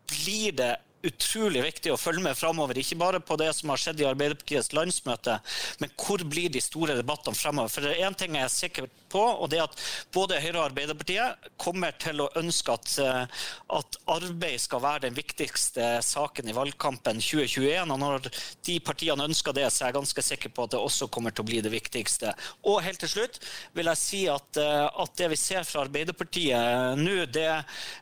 blir 0.09 0.57
det 0.59 0.75
utrolig 1.07 1.63
viktig 1.63 1.93
å 1.93 1.99
følge 2.01 2.25
med 2.25 2.39
framover. 2.39 2.79
Ikke 2.81 2.99
bare 2.99 3.21
på 3.23 3.37
det 3.39 3.53
som 3.57 3.71
har 3.73 3.81
skjedd 3.81 4.03
i 4.03 4.09
Arbeiderpartiets 4.09 4.73
landsmøte, 4.75 5.39
men 5.83 5.93
hvor 5.95 6.25
blir 6.27 6.51
de 6.53 6.63
store 6.63 6.97
debattene 6.99 7.39
framover. 7.39 7.71
For 7.73 7.85
det 7.85 7.95
er 7.95 8.09
én 8.09 8.17
ting 8.19 8.35
jeg 8.35 8.47
er 8.47 8.55
sikker 8.55 8.89
på, 9.09 9.23
og 9.23 9.49
det 9.53 9.61
er 9.61 9.69
at 9.69 9.79
både 10.15 10.41
Høyre 10.43 10.59
og 10.59 10.65
Arbeiderpartiet 10.69 11.51
kommer 11.61 11.95
til 12.03 12.25
å 12.25 12.29
ønske 12.39 12.75
at, 12.75 12.95
eh, 13.03 13.47
at 13.79 13.99
arbeid 14.11 14.61
skal 14.61 14.83
være 14.85 15.07
den 15.07 15.17
viktigste 15.17 15.87
saken 16.05 16.51
i 16.51 16.57
valgkampen 16.57 17.23
2021. 17.23 17.95
Og 17.95 18.03
når 18.03 18.29
de 18.67 18.79
partiene 18.85 19.29
ønsker 19.29 19.57
det, 19.57 19.69
så 19.73 19.85
er 19.85 19.93
jeg 19.93 19.99
ganske 20.01 20.27
sikker 20.31 20.55
på 20.55 20.67
at 20.67 20.75
det 20.75 20.83
også 20.83 21.11
kommer 21.15 21.35
til 21.35 21.47
å 21.47 21.51
bli 21.51 21.63
det 21.65 21.73
viktigste. 21.73 22.35
Og 22.69 22.83
helt 22.85 23.01
til 23.05 23.13
slutt 23.15 23.41
vil 23.77 23.91
jeg 23.93 24.03
si 24.03 24.23
at, 24.33 24.61
eh, 24.61 24.87
at 24.89 25.17
det 25.17 25.31
vi 25.33 25.41
ser 25.41 25.65
fra 25.69 25.87
Arbeiderpartiet 25.87 26.99
nå, 26.99 27.17
det 27.33 27.49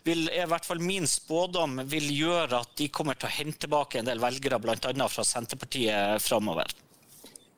vil, 0.06 0.26
i 0.32 0.48
hvert 0.48 0.66
fall 0.66 0.82
min 0.82 1.06
spådom 1.06 1.82
vil 1.86 2.08
gjøre 2.10 2.64
at 2.64 2.74
de 2.78 2.85
kommer 2.94 3.18
til 3.18 3.28
å 3.28 3.36
hente 3.36 3.64
tilbake 3.64 4.00
en 4.00 4.08
del 4.08 4.20
velgere, 4.22 4.58
bl.a. 4.62 5.08
fra 5.08 5.24
Senterpartiet 5.26 6.22
framover. 6.24 6.72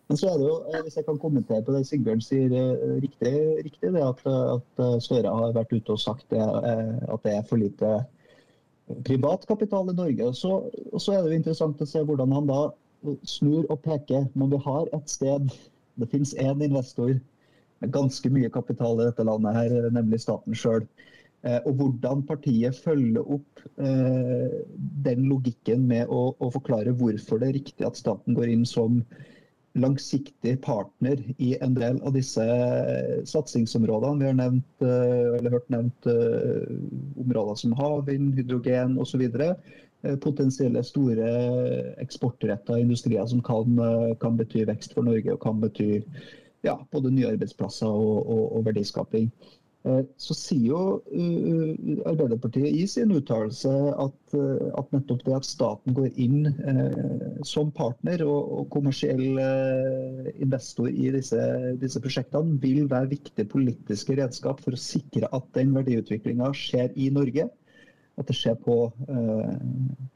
Men 0.08 0.16
så 0.16 0.30
er 0.30 0.38
det 0.40 0.47
jo, 0.49 0.56
eh, 0.73 0.82
Hvis 0.82 0.97
jeg 0.97 1.04
kan 1.04 1.18
kommentere 1.20 1.62
på 1.64 1.73
det 1.75 1.87
Sigbjørn 1.87 2.23
sier, 2.25 2.52
eh, 2.56 3.00
riktig, 3.04 3.32
riktig 3.64 3.92
det 3.92 4.04
at, 4.04 4.23
at, 4.26 4.85
eh, 4.85 4.99
Støre 5.04 5.35
har 5.40 5.52
vært 5.52 5.73
ute 5.73 5.92
og 5.92 6.00
sagt 6.00 6.25
det, 6.30 6.40
at 6.40 7.23
det 7.25 7.35
er 7.35 7.42
for 7.49 7.61
lite 7.61 8.06
privat 9.04 9.44
kapital 9.47 9.90
i 9.90 9.97
Norge. 9.97 10.32
Så, 10.35 10.70
og 10.92 11.00
så 11.00 11.12
er 11.12 11.23
det 11.23 11.32
jo 11.32 11.40
interessant 11.42 11.82
å 11.85 11.88
se 11.88 12.00
hvordan 12.00 12.32
han 12.32 12.49
da 12.49 12.61
snur 13.28 13.66
og 13.68 13.82
peker. 13.85 14.30
Men 14.35 14.50
vi 14.50 14.62
har 14.64 14.88
et 14.97 15.12
sted, 15.12 15.52
det 16.00 16.08
finnes 16.08 16.32
én 16.35 16.64
investor 16.64 17.20
med 17.80 17.92
ganske 17.92 18.32
mye 18.32 18.49
kapital 18.50 19.00
i 19.00 19.11
dette 19.11 19.26
landet, 19.28 19.54
her, 19.54 19.90
nemlig 19.92 20.23
staten 20.25 20.56
sjøl. 20.56 20.88
Og 21.47 21.75
hvordan 21.78 22.25
partiet 22.26 22.75
følger 22.83 23.23
opp 23.23 23.61
eh, 23.78 24.54
den 25.07 25.28
logikken 25.30 25.85
med 25.87 26.11
å, 26.11 26.33
å, 26.35 26.49
forklare 26.50 26.95
hvorfor 26.99 27.38
det 27.38 27.50
er 27.50 27.59
riktig 27.61 27.87
at 27.87 27.99
staten 27.99 28.35
går 28.35 28.50
inn 28.50 28.64
som 28.66 29.04
langsiktig 29.78 30.57
partner 30.64 31.21
i 31.38 31.52
en 31.62 31.76
del 31.76 32.00
av 32.02 32.16
disse 32.16 32.42
satsingsområdene. 33.30 34.18
Vi 34.18 34.30
har 34.33 34.38
nevnt, 34.40 34.83
eh, 34.83 35.47
hørt 35.54 35.71
nevnt 35.71 36.11
områder 36.11 37.61
som 37.62 37.76
havvind, 37.78 38.35
hydrogen 38.40 38.99
osv. 38.99 39.28
Potensielle 40.25 40.83
store 40.87 41.30
eksportretta 42.02 42.80
industrier 42.83 43.26
som 43.30 43.40
kan, 43.47 43.78
kan, 44.23 44.37
bety 44.38 44.66
vekst 44.66 44.95
for 44.95 45.07
Norge 45.07 45.35
og 45.35 45.40
kan 45.42 45.62
bety 45.62 46.02
ja, 46.66 46.75
både 46.90 47.14
nye 47.14 47.33
arbeidsplasser 47.33 47.90
og, 47.90 48.26
og, 48.26 48.45
og 48.59 48.68
verdiskaping. 48.71 49.30
Eh, 49.88 50.00
så 50.21 50.35
sier 50.37 50.64
jo 50.73 50.80
eh, 51.14 52.00
Arbeiderpartiet 52.09 52.76
i 52.76 52.85
sin 52.90 53.12
uttalelse 53.14 53.71
at, 54.02 54.35
eh, 54.37 54.64
at, 54.80 54.90
nettopp 54.95 55.23
det 55.26 55.37
at 55.37 55.47
staten 55.49 55.97
går 55.97 56.18
inn 56.21 56.49
som 57.47 57.71
partner 57.75 58.25
og, 58.26 58.50
og 58.59 58.66
kommersiell 58.75 59.38
investor 60.35 60.90
i 60.90 61.12
disse, 61.14 61.38
disse, 61.80 62.02
prosjektene, 62.04 62.59
vil 62.62 62.88
være 62.90 63.12
viktige 63.14 63.49
politiske 63.49 64.16
redskap 64.18 64.61
for 64.64 64.75
å 64.75 64.83
sikre 64.83 65.30
at 65.35 65.49
den 65.57 65.73
verdiutviklinga 65.76 66.50
skjer 66.57 66.92
i 66.99 67.09
Norge. 67.14 67.49
At 68.18 68.26
det 68.26 68.35
skjer 68.35 68.57
på, 68.59 68.76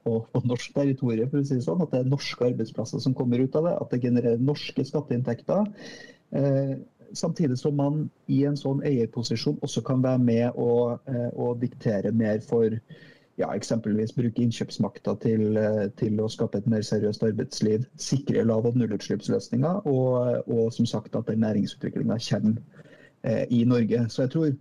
på, 0.03 0.15
på 0.33 0.41
norsk 0.51 0.73
territorium, 0.75 1.29
for 1.31 1.39
å 1.39 1.47
si 1.47 1.61
det 1.61 1.67
sånn. 1.69 1.85
At 1.85 1.93
det 1.95 2.01
er 2.03 2.11
norske 2.11 2.49
arbeidsplasser 2.49 3.03
som 3.05 3.15
kommer 3.15 3.45
ut 3.45 3.55
av 3.61 3.69
det. 3.69 3.77
At 3.79 3.95
det 3.95 4.03
genererer 4.03 4.43
norske 4.43 4.85
skatteinntekter 4.89 5.71
samtidig 7.15 7.59
som 7.59 7.77
man 7.77 8.05
i 8.27 8.43
en 8.49 8.57
sånn 8.59 8.83
eierposisjon 8.87 9.59
også 9.63 9.83
kan 9.87 10.03
være 10.05 10.21
med 10.23 10.61
og, 10.61 11.01
eh, 11.09 11.31
og 11.33 11.61
diktere 11.63 12.13
mer 12.13 12.41
for 12.45 12.75
ja, 13.41 13.49
eksempelvis 13.55 14.13
bruke 14.17 14.43
innkjøpsmakta 14.43 15.15
til, 15.23 15.57
eh, 15.57 15.87
til, 15.97 16.21
å 16.21 16.29
skape 16.31 16.61
et 16.61 16.69
mer 16.69 16.85
seriøst 16.87 17.25
arbeidsliv, 17.27 17.87
sikre 17.97 18.45
lav- 18.45 18.69
og 18.69 18.77
nullutslippsløsninger, 18.77 19.87
og, 19.89 20.49
og 20.49 20.73
som 20.73 20.87
sagt 20.87 21.17
at 21.17 21.31
den 21.31 21.43
næringsutviklinga 21.45 22.19
kommer 22.29 22.61
eh, 23.25 23.45
i 23.51 23.65
Norge. 23.65 24.07
Så 24.09 24.27
jeg 24.27 24.35
tror 24.37 24.53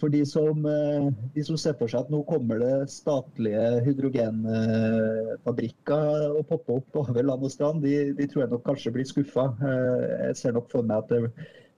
for 0.00 0.08
de 0.12 0.22
som, 0.26 0.66
eh, 0.66 1.12
de 1.34 1.44
som, 1.44 1.56
ser 1.58 1.74
for 1.78 1.88
seg 1.90 2.00
at 2.04 2.10
nå 2.12 2.22
kommer 2.28 2.58
det 2.62 2.90
statlige 2.92 3.82
hydrogenfabrikker 3.86 6.36
og 6.36 6.46
popper 6.50 6.72
opp 6.80 6.92
over 7.04 7.22
land 7.24 7.42
og 7.46 7.52
strand, 7.52 7.78
de, 7.84 7.94
de, 8.18 8.24
tror 8.28 8.42
jeg 8.44 8.52
nok 8.52 8.66
kanskje 8.66 8.94
blir 8.96 9.06
skuffa. 9.08 9.44
Eh, 9.62 10.02
jeg 10.28 10.34
ser 10.42 10.52
nok 10.58 10.68
for 10.72 10.82
meg 10.86 10.96
at 11.02 11.08
det 11.12 11.18
er 11.20 11.26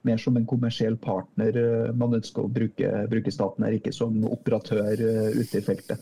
mer 0.05 0.19
som 0.21 0.37
en 0.37 0.49
kommersiell 0.49 0.97
partner 1.01 1.53
man 1.97 2.17
ønsker 2.19 2.41
å 2.45 2.53
bruke, 2.53 2.89
bruke 3.09 3.33
staten 3.33 3.65
her, 3.65 3.73
ikke 3.79 3.93
som 3.97 4.13
operatør 4.29 4.97
ute 5.39 5.59
i 5.59 5.65
feltet. 5.65 6.01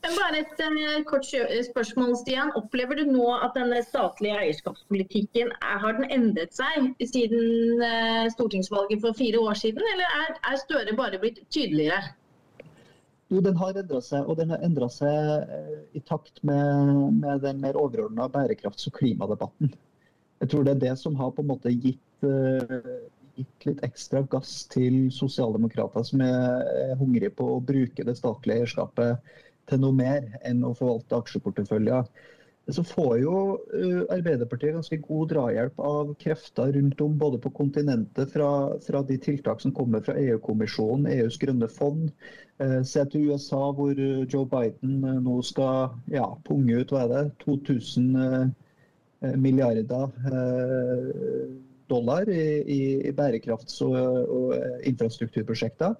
Men 0.00 0.14
bare 0.16 0.38
et 0.40 0.60
uh, 0.64 1.02
kort 1.08 1.26
spørsmål, 1.66 2.14
Stian. 2.22 2.52
Opplever 2.56 2.96
du 2.96 3.10
nå 3.10 3.26
at 3.36 3.52
denne 3.58 3.82
statlige 3.84 4.38
eierskapspolitikken 4.46 5.50
er, 5.52 5.74
har 5.82 5.98
den 5.98 6.08
endret 6.14 6.56
seg 6.56 6.88
siden 7.04 7.82
uh, 7.84 8.24
stortingsvalget 8.32 9.02
for 9.02 9.16
fire 9.18 9.42
år 9.42 9.60
siden, 9.60 9.84
eller 9.92 10.16
er, 10.22 10.32
er 10.40 10.62
Støre 10.62 10.96
bare 10.96 11.20
blitt 11.20 11.42
tydeligere? 11.52 12.14
Jo, 13.30 13.42
den 13.44 13.58
har 13.60 13.76
endra 13.78 14.00
seg, 14.02 14.24
og 14.24 14.40
den 14.40 14.50
har 14.50 14.64
endra 14.66 14.88
seg 14.90 15.52
i 15.94 16.00
takt 16.08 16.40
med, 16.42 17.20
med 17.20 17.44
den 17.44 17.60
mer 17.62 17.76
overordna 17.78 18.26
bærekrafts- 18.32 18.88
og 18.88 18.96
klimadebatten. 18.96 19.70
Jeg 20.40 20.50
tror 20.50 20.64
det 20.66 20.72
er 20.74 20.82
det 20.88 20.96
som 20.98 21.14
har 21.20 21.30
på 21.36 21.44
en 21.44 21.50
måte 21.52 21.70
gitt, 21.70 22.24
gitt 23.36 23.68
litt 23.68 23.84
ekstra 23.86 24.24
gass 24.32 24.64
til 24.72 25.12
sosialdemokrater 25.14 26.08
som 26.08 26.24
er 26.24 26.96
hungrige 26.98 27.30
på 27.36 27.46
å 27.52 27.62
bruke 27.62 28.08
det 28.08 28.16
statlige 28.18 28.64
eierskapet 28.64 29.38
til 29.70 29.80
noe 29.82 29.96
mer 29.96 30.26
enn 30.46 30.64
å 30.66 30.74
forvalte 30.76 31.18
aksjeporteføljer. 31.22 32.10
Så 32.70 32.84
får 32.86 33.14
jo 33.22 33.34
uh, 33.56 34.02
Arbeiderpartiet 34.12 34.76
ganske 34.76 34.98
god 35.02 35.30
drahjelp 35.32 35.80
av 35.82 36.12
krefter 36.20 36.72
rundt 36.76 37.00
om, 37.02 37.16
både 37.18 37.40
på 37.42 37.50
kontinentet, 37.56 38.30
fra, 38.34 38.50
fra 38.84 39.02
de 39.06 39.16
tiltak 39.18 39.62
som 39.62 39.74
kommer 39.74 40.04
fra 40.06 40.14
EU-kommisjonen, 40.20 41.08
EUs 41.10 41.38
grønne 41.40 41.70
fond. 41.72 42.10
Uh, 42.62 42.80
se 42.86 43.04
til 43.10 43.30
USA, 43.30 43.62
hvor 43.74 43.98
Joe 43.98 44.46
Biden 44.50 45.00
nå 45.24 45.40
skal 45.46 45.96
ja, 46.12 46.28
punge 46.46 46.82
ut 46.82 46.94
hva 46.94 47.06
er 47.06 47.14
det, 47.14 47.24
2000 47.46 48.54
milliarder 49.36 50.08
dollar 51.90 52.28
i, 52.32 52.44
i 52.72 53.10
bærekrafts- 53.12 53.82
og, 53.84 53.96
og 54.32 54.54
infrastrukturprosjekter 54.88 55.98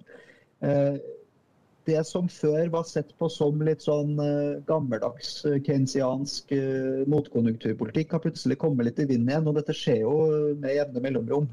det 1.85 2.01
som 2.07 2.27
før 2.29 2.69
var 2.73 2.85
sett 2.87 3.11
på 3.17 3.29
som 3.31 3.61
litt 3.65 3.85
sånn 3.85 4.13
uh, 4.19 4.59
gammeldags 4.67 5.39
uh, 5.47 5.57
keynesiansk 5.65 6.53
uh, 6.53 7.01
motkonjunkturpolitikk, 7.11 8.13
har 8.15 8.23
plutselig 8.23 8.59
kommet 8.61 8.87
litt 8.87 9.01
i 9.01 9.07
vinden 9.09 9.31
igjen. 9.31 9.49
Og 9.49 9.57
dette 9.57 9.75
skjer 9.77 10.03
jo 10.03 10.15
med 10.61 10.77
jevne 10.77 11.03
mellomrom. 11.07 11.51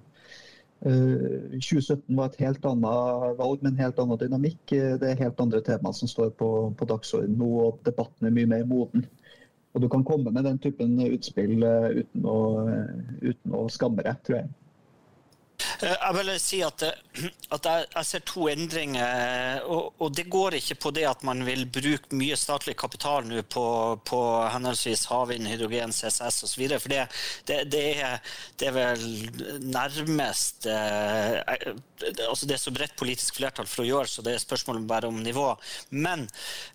2017 0.79 2.05
var 2.15 2.29
et 2.29 2.37
helt 2.39 2.67
annet 2.71 3.33
valg 3.41 3.65
med 3.65 3.73
en 3.73 3.81
helt 3.83 3.97
annen 3.99 4.21
dynamikk. 4.21 4.61
Det 4.71 5.09
er 5.09 5.25
helt 5.25 5.41
andre 5.43 5.59
temaer 5.67 5.97
som 5.99 6.07
står 6.07 6.31
på, 6.39 6.51
på 6.79 6.87
dagsordenen 6.87 7.35
nå, 7.41 7.49
og 7.65 7.81
debatten 7.89 8.29
er 8.29 8.37
mye 8.37 8.47
mer 8.53 8.63
moden. 8.71 9.03
Og 9.75 9.83
du 9.83 9.89
kan 9.91 10.07
komme 10.07 10.31
med 10.31 10.47
den 10.47 10.61
typen 10.63 10.95
utspill 11.03 11.67
uten 11.67 12.31
å, 12.31 12.39
uten 13.27 13.59
å 13.59 13.65
skamme 13.75 14.07
deg, 14.07 14.23
tror 14.23 14.39
jeg. 14.39 14.53
Eh, 15.79 15.95
jeg 15.95 16.15
vil 16.17 16.31
si 16.43 16.59
at, 16.67 16.83
eh, 16.83 17.27
at 17.55 17.67
jeg, 17.69 18.07
ser 18.09 18.23
to 18.27 18.49
endringer. 18.51 19.63
Og, 19.71 19.93
og, 19.99 20.11
det 20.17 20.27
går 20.31 20.59
ikke 20.59 20.79
på 20.83 20.93
det 20.95 21.05
at 21.07 21.23
man 21.27 21.45
vil 21.47 21.65
bruke 21.71 22.17
mye 22.19 22.37
statlig 22.39 22.75
kapital 22.79 23.27
nå 23.29 23.45
på, 23.47 23.65
på 24.09 24.21
henholdsvis 24.53 25.07
havvind, 25.13 25.47
hydrogen, 25.51 25.95
CCS 25.95 26.43
osv. 26.49 26.65
For 26.79 26.95
det, 26.95 27.05
det, 27.47 27.61
det, 27.71 27.85
er, 28.03 28.19
det, 28.59 28.71
er, 28.71 28.77
vel 28.79 29.63
nærmest 29.69 30.67
eh, 30.71 31.39
altså 32.29 32.47
Det 32.47 32.55
er 32.55 32.63
så 32.63 32.73
bredt 32.75 32.97
politisk 32.99 33.39
flertall 33.39 33.67
for 33.67 33.83
å 33.83 33.89
gjøre 33.89 34.11
så 34.11 34.23
det 34.23 34.35
er 34.35 34.43
spørsmål 34.43 34.83
bare 34.89 35.11
om 35.11 35.23
nivå. 35.23 35.49
Men, 35.91 36.27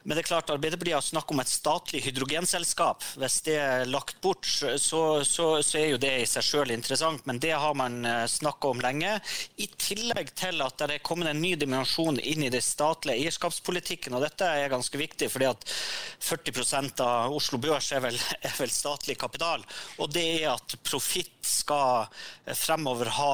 men 0.04 0.16
det 0.16 0.24
er 0.24 0.30
klart 0.32 0.52
Arbeiderpartiet 0.54 1.00
har 1.00 1.06
snakket 1.06 1.36
om 1.36 1.44
et 1.44 1.52
statlig 1.52 2.04
hydrogenselskap. 2.08 3.04
Hvis 3.20 3.40
det 3.48 3.60
er 3.60 3.88
lagt 3.90 4.20
bort, 4.24 4.48
så, 4.48 4.76
så, 5.28 5.60
så 5.64 5.80
er 5.80 5.94
jo 5.94 6.02
det 6.02 6.14
i 6.22 6.30
seg 6.30 6.46
sjøl 6.46 6.76
interessant. 6.76 7.26
Men 7.28 7.40
det 7.44 7.54
har 7.56 7.76
man 7.78 8.02
snakka 8.30 8.72
om 8.72 8.84
lenge 8.84 8.93
lenge. 8.94 9.20
I 9.58 9.68
tillegg 9.68 10.34
til 10.38 10.62
at 10.64 10.78
det 10.78 10.98
er 10.98 11.06
kommet 11.06 11.32
en 11.32 11.42
ny 11.42 11.56
dimensjon 11.60 12.20
inn 12.20 12.46
i 12.46 12.52
det 12.54 12.64
statlige 12.64 13.24
eierskapspolitikken. 13.24 14.14
og 14.14 14.24
Dette 14.24 14.46
er 14.46 14.72
ganske 14.72 14.98
viktig, 14.98 15.30
fordi 15.32 15.50
at 15.50 15.66
40% 16.24 17.02
av 17.04 17.34
Oslo 17.34 17.58
Børs 17.58 17.92
er 17.92 18.04
vel, 18.04 18.18
er 18.42 18.56
vel 18.60 18.72
statlig 18.72 19.18
kapital. 19.18 19.64
Og 20.00 20.12
det 20.14 20.26
er 20.44 20.54
at 20.54 20.78
profitt 20.84 21.32
skal 21.44 22.08
fremover 22.56 23.10
ha, 23.18 23.34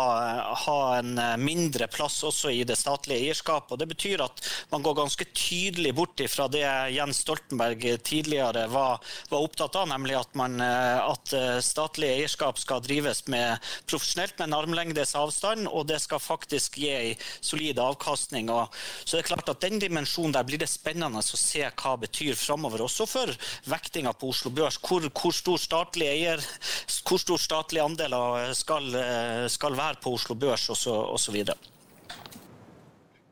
ha, 0.65 0.77
en 0.97 1.19
mindre 1.41 1.87
plass 1.91 2.21
også 2.25 2.51
i 2.53 2.63
det 2.67 2.77
statlige 2.79 3.29
eierskapet. 3.29 3.73
og 3.73 3.79
Det 3.81 3.89
betyr 3.89 4.23
at 4.25 4.41
man 4.71 4.83
går 4.85 4.97
ganske 5.03 5.25
tydelig 5.33 5.93
bort 5.97 6.21
fra 6.29 6.47
det 6.51 6.65
Jens 6.95 7.21
Stoltenberg 7.23 7.83
tidligere 8.05 8.65
var, 8.71 9.03
var 9.29 9.45
opptatt 9.45 9.77
av, 9.77 9.89
nemlig 9.91 10.17
at, 10.17 10.33
man, 10.39 10.57
at 10.61 11.33
statlig 11.65 12.09
eierskap 12.15 12.59
skal 12.59 12.81
drives 12.85 13.25
med 13.29 13.59
profesjonelt 13.89 14.37
med 14.39 14.49
en 14.49 14.57
armlengdes 14.57 15.15
avstand, 15.17 15.48
og 15.69 15.87
det 15.89 15.99
skal 16.03 16.21
faktisk 16.21 16.77
gi 16.81 16.89
en 16.93 17.23
solid 17.41 17.79
avkastning. 17.79 18.51
Og, 18.53 18.75
så 19.03 19.17
det 19.17 19.23
er 19.23 19.31
klart 19.31 19.49
at 19.49 19.61
Den 19.63 19.79
dimensjonen 19.81 20.35
der 20.35 20.45
blir 20.47 20.61
det 20.61 20.69
spennende 20.71 21.19
å 21.19 21.25
se 21.25 21.65
hva 21.65 21.95
det 21.95 22.07
betyr 22.07 22.37
framover, 22.39 22.85
også 22.85 23.07
for 23.09 23.33
vektinga 23.69 24.13
på 24.13 24.29
Oslo 24.33 24.51
Børs. 24.51 24.79
Hvor, 24.79 25.09
hvor, 25.09 25.35
stor 25.35 25.59
statlig 25.61 26.07
eier, 26.11 26.43
hvor 27.07 27.19
stor 27.21 27.41
statlig 27.41 27.83
andeler 27.83 28.53
skal, 28.57 28.87
skal 29.51 29.77
være 29.77 30.01
på 30.03 30.15
Oslo 30.15 30.37
Børs 30.39 30.69
osv. 30.69 31.43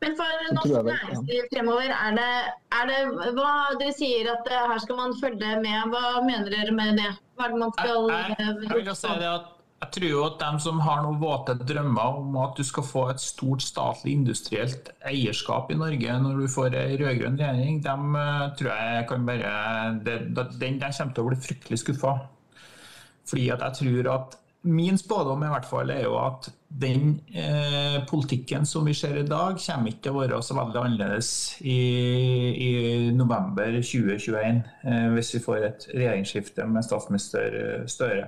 Men 0.00 0.14
for 0.18 0.54
norsk 0.54 0.74
næringsliv 0.86 1.46
fremover, 1.52 1.90
er 2.06 2.12
det, 2.18 2.32
er 2.78 2.90
det, 2.90 2.98
hva 3.34 3.52
Dere 3.80 3.94
sier 3.96 4.30
at 4.30 4.50
her 4.52 4.82
skal 4.84 5.00
man 5.00 5.14
følge 5.22 5.54
med. 5.64 5.78
Hva 5.94 6.20
mener 6.22 6.50
dere 6.54 6.74
med 6.74 7.00
det? 7.00 7.10
Hva 7.34 7.48
er 7.48 7.54
det 7.54 7.62
man 7.64 7.74
skal 7.78 8.10
jeg, 8.12 8.36
jeg, 8.38 8.58
jeg 8.68 8.76
vil 8.76 8.98
si 9.00 9.14
det 9.22 9.30
at 9.32 9.54
jeg 9.78 9.90
tror 9.94 10.08
jo 10.10 10.22
at 10.26 10.40
de 10.40 10.62
som 10.62 10.80
har 10.82 11.04
noen 11.04 11.20
våte 11.20 11.54
drømmer 11.54 12.16
om 12.18 12.38
at 12.42 12.56
du 12.58 12.64
skal 12.66 12.86
få 12.86 13.04
et 13.12 13.22
stort 13.22 13.62
statlig 13.62 14.16
industrielt 14.18 14.90
eierskap 15.06 15.70
i 15.70 15.76
Norge 15.78 16.16
når 16.24 16.40
du 16.40 16.48
får 16.50 16.74
en 16.74 16.96
rød-grønn 16.98 17.38
regjering, 17.38 17.78
de 17.84 17.94
eh, 18.22 18.48
tror 18.58 18.72
jeg 18.72 19.06
kan 19.12 19.28
bare 19.28 19.52
Den, 20.02 20.34
den 20.34 20.80
kommer 20.82 21.14
til 21.14 21.22
å 21.22 21.30
bli 21.30 21.38
fryktelig 21.46 21.78
skuffa. 21.84 22.16
Fordi 23.30 23.48
at 23.54 23.64
jeg 23.68 23.78
tror 23.82 24.12
at 24.16 24.38
Min 24.68 24.98
spådom 24.98 25.44
i 25.46 25.48
hvert 25.52 25.66
fall 25.70 25.90
er 25.94 26.00
jo 26.02 26.16
at 26.18 26.48
den 26.82 27.20
eh, 27.30 28.00
politikken 28.10 28.66
som 28.66 28.84
vi 28.90 28.92
ser 28.98 29.14
i 29.20 29.22
dag, 29.22 29.54
kommer 29.62 29.92
ikke 29.92 30.02
til 30.02 30.16
å 30.16 30.18
være 30.18 30.40
så 30.42 30.56
veldig 30.58 30.80
annerledes 30.82 31.30
i, 31.62 31.78
i 32.66 32.72
november 33.14 33.78
2021, 33.78 34.58
eh, 34.82 35.06
hvis 35.14 35.30
vi 35.36 35.42
får 35.46 35.62
et 35.68 35.86
regjeringsskifte 35.94 36.66
med 36.66 36.84
statsminister 36.84 37.54
Støre. 37.86 38.26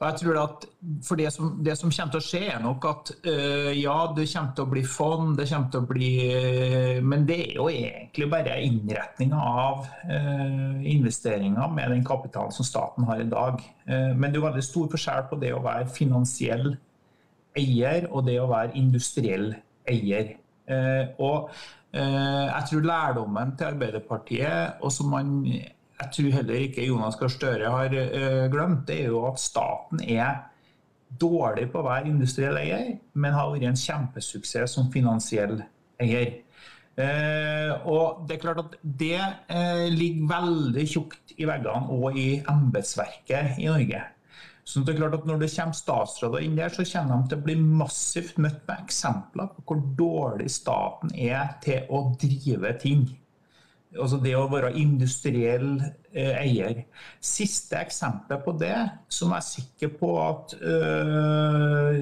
Og 0.00 0.08
jeg 0.08 0.20
tror 0.20 0.38
at 0.42 0.64
for 1.06 1.18
det 1.18 1.28
som, 1.32 1.52
det 1.64 1.76
som, 1.78 1.90
kommer 1.94 2.12
til 2.16 2.20
å 2.20 2.26
skje, 2.26 2.40
er 2.50 2.62
nok 2.62 2.86
at 2.90 3.12
øh, 3.30 3.70
ja, 3.78 3.94
det 4.16 4.26
kommer 4.32 4.54
til 4.56 4.64
å 4.64 4.70
bli 4.72 4.82
fond, 4.90 5.36
det 5.38 5.46
til 5.46 5.78
å 5.78 5.86
bli 5.86 6.08
øh, 6.34 6.98
Men 7.04 7.26
det 7.28 7.36
er 7.44 7.52
jo 7.60 7.68
egentlig 7.70 8.28
bare 8.32 8.56
innretninga 8.66 9.38
av 9.38 9.86
øh, 10.10 10.80
investeringer 10.90 11.70
med 11.76 11.94
den 11.94 12.02
kapitalen 12.06 12.52
som 12.52 12.66
staten 12.66 13.06
har 13.06 13.22
i 13.22 13.30
dag. 13.30 13.62
men 13.86 14.30
det 14.30 14.38
er 14.38 14.40
jo 14.40 14.48
veldig 14.48 14.64
stor 14.64 14.86
forskjell 14.90 15.26
på 15.30 15.36
det 15.42 15.52
å 15.52 15.62
være 15.62 15.90
finansiell 15.92 16.70
eier 17.54 18.06
og 18.10 18.24
det 18.26 18.38
å 18.40 18.48
være 18.48 18.74
industriell 18.80 19.52
eier. 19.88 20.32
og 21.20 21.50
jeg 21.92 22.62
tror 22.70 22.86
lærdommen 22.88 23.52
til 23.56 23.68
Arbeiderpartiet, 23.68 24.80
og 24.80 24.92
som 24.92 25.12
man 25.12 25.44
jeg 26.00 26.10
tror 26.16 26.32
heller 26.38 26.64
ikke 26.66 26.86
Jonas 26.88 27.16
Gahr 27.18 27.30
Støre 27.32 27.70
har 27.70 27.94
uh, 27.94 28.46
glemt, 28.52 28.86
det 28.88 29.00
er 29.04 29.12
jo 29.12 29.24
at 29.28 29.40
staten 29.42 30.02
er 30.02 30.42
dårlig 31.20 31.68
på 31.70 31.80
å 31.80 31.86
være 31.86 32.10
industriell 32.10 32.58
eier, 32.58 32.96
men 33.14 33.36
har 33.36 33.52
vært 33.52 33.68
en 33.68 33.78
kjempesuksess 33.78 34.74
som 34.74 34.90
finansiell 34.92 35.60
eier. 36.02 36.40
Uh, 36.94 37.86
og 37.90 38.26
Det 38.28 38.36
er 38.36 38.42
klart 38.42 38.60
at 38.62 38.74
det 38.82 39.18
uh, 39.18 39.86
ligger 39.90 40.28
veldig 40.30 40.84
tjukt 40.86 41.34
i 41.38 41.46
veggene 41.48 41.90
og 41.94 42.18
i 42.18 42.28
embetsverket 42.50 43.58
i 43.62 43.70
Norge. 43.70 44.02
Så 44.64 44.80
det 44.80 44.94
er 44.94 45.00
klart 45.02 45.14
at 45.18 45.26
Når 45.28 45.42
det 45.42 45.50
kommer 45.52 45.76
statsråder 45.76 46.44
inn 46.46 46.54
der, 46.56 46.72
så 46.72 46.86
kommer 46.88 47.20
de 47.20 47.28
til 47.28 47.40
å 47.40 47.44
bli 47.44 47.56
massivt 47.60 48.38
møtt 48.40 48.62
med 48.64 48.86
eksempler 48.86 49.50
på 49.52 49.64
hvor 49.68 49.82
dårlig 49.98 50.48
staten 50.50 51.12
er 51.14 51.58
til 51.62 51.90
å 51.90 52.06
drive 52.20 52.72
ting 52.80 53.04
altså 54.00 54.18
det 54.22 54.34
å 54.36 54.46
være 54.50 54.72
industriell 54.80 55.78
eh, 56.12 56.34
eier. 56.40 56.84
Siste 57.22 57.78
eksempel 57.80 58.40
på 58.44 58.54
det, 58.60 58.76
som 59.12 59.32
jeg 59.34 59.42
er 59.42 59.46
sikker 59.48 59.92
på 59.98 60.12
at 60.22 60.54
øh, 60.60 61.98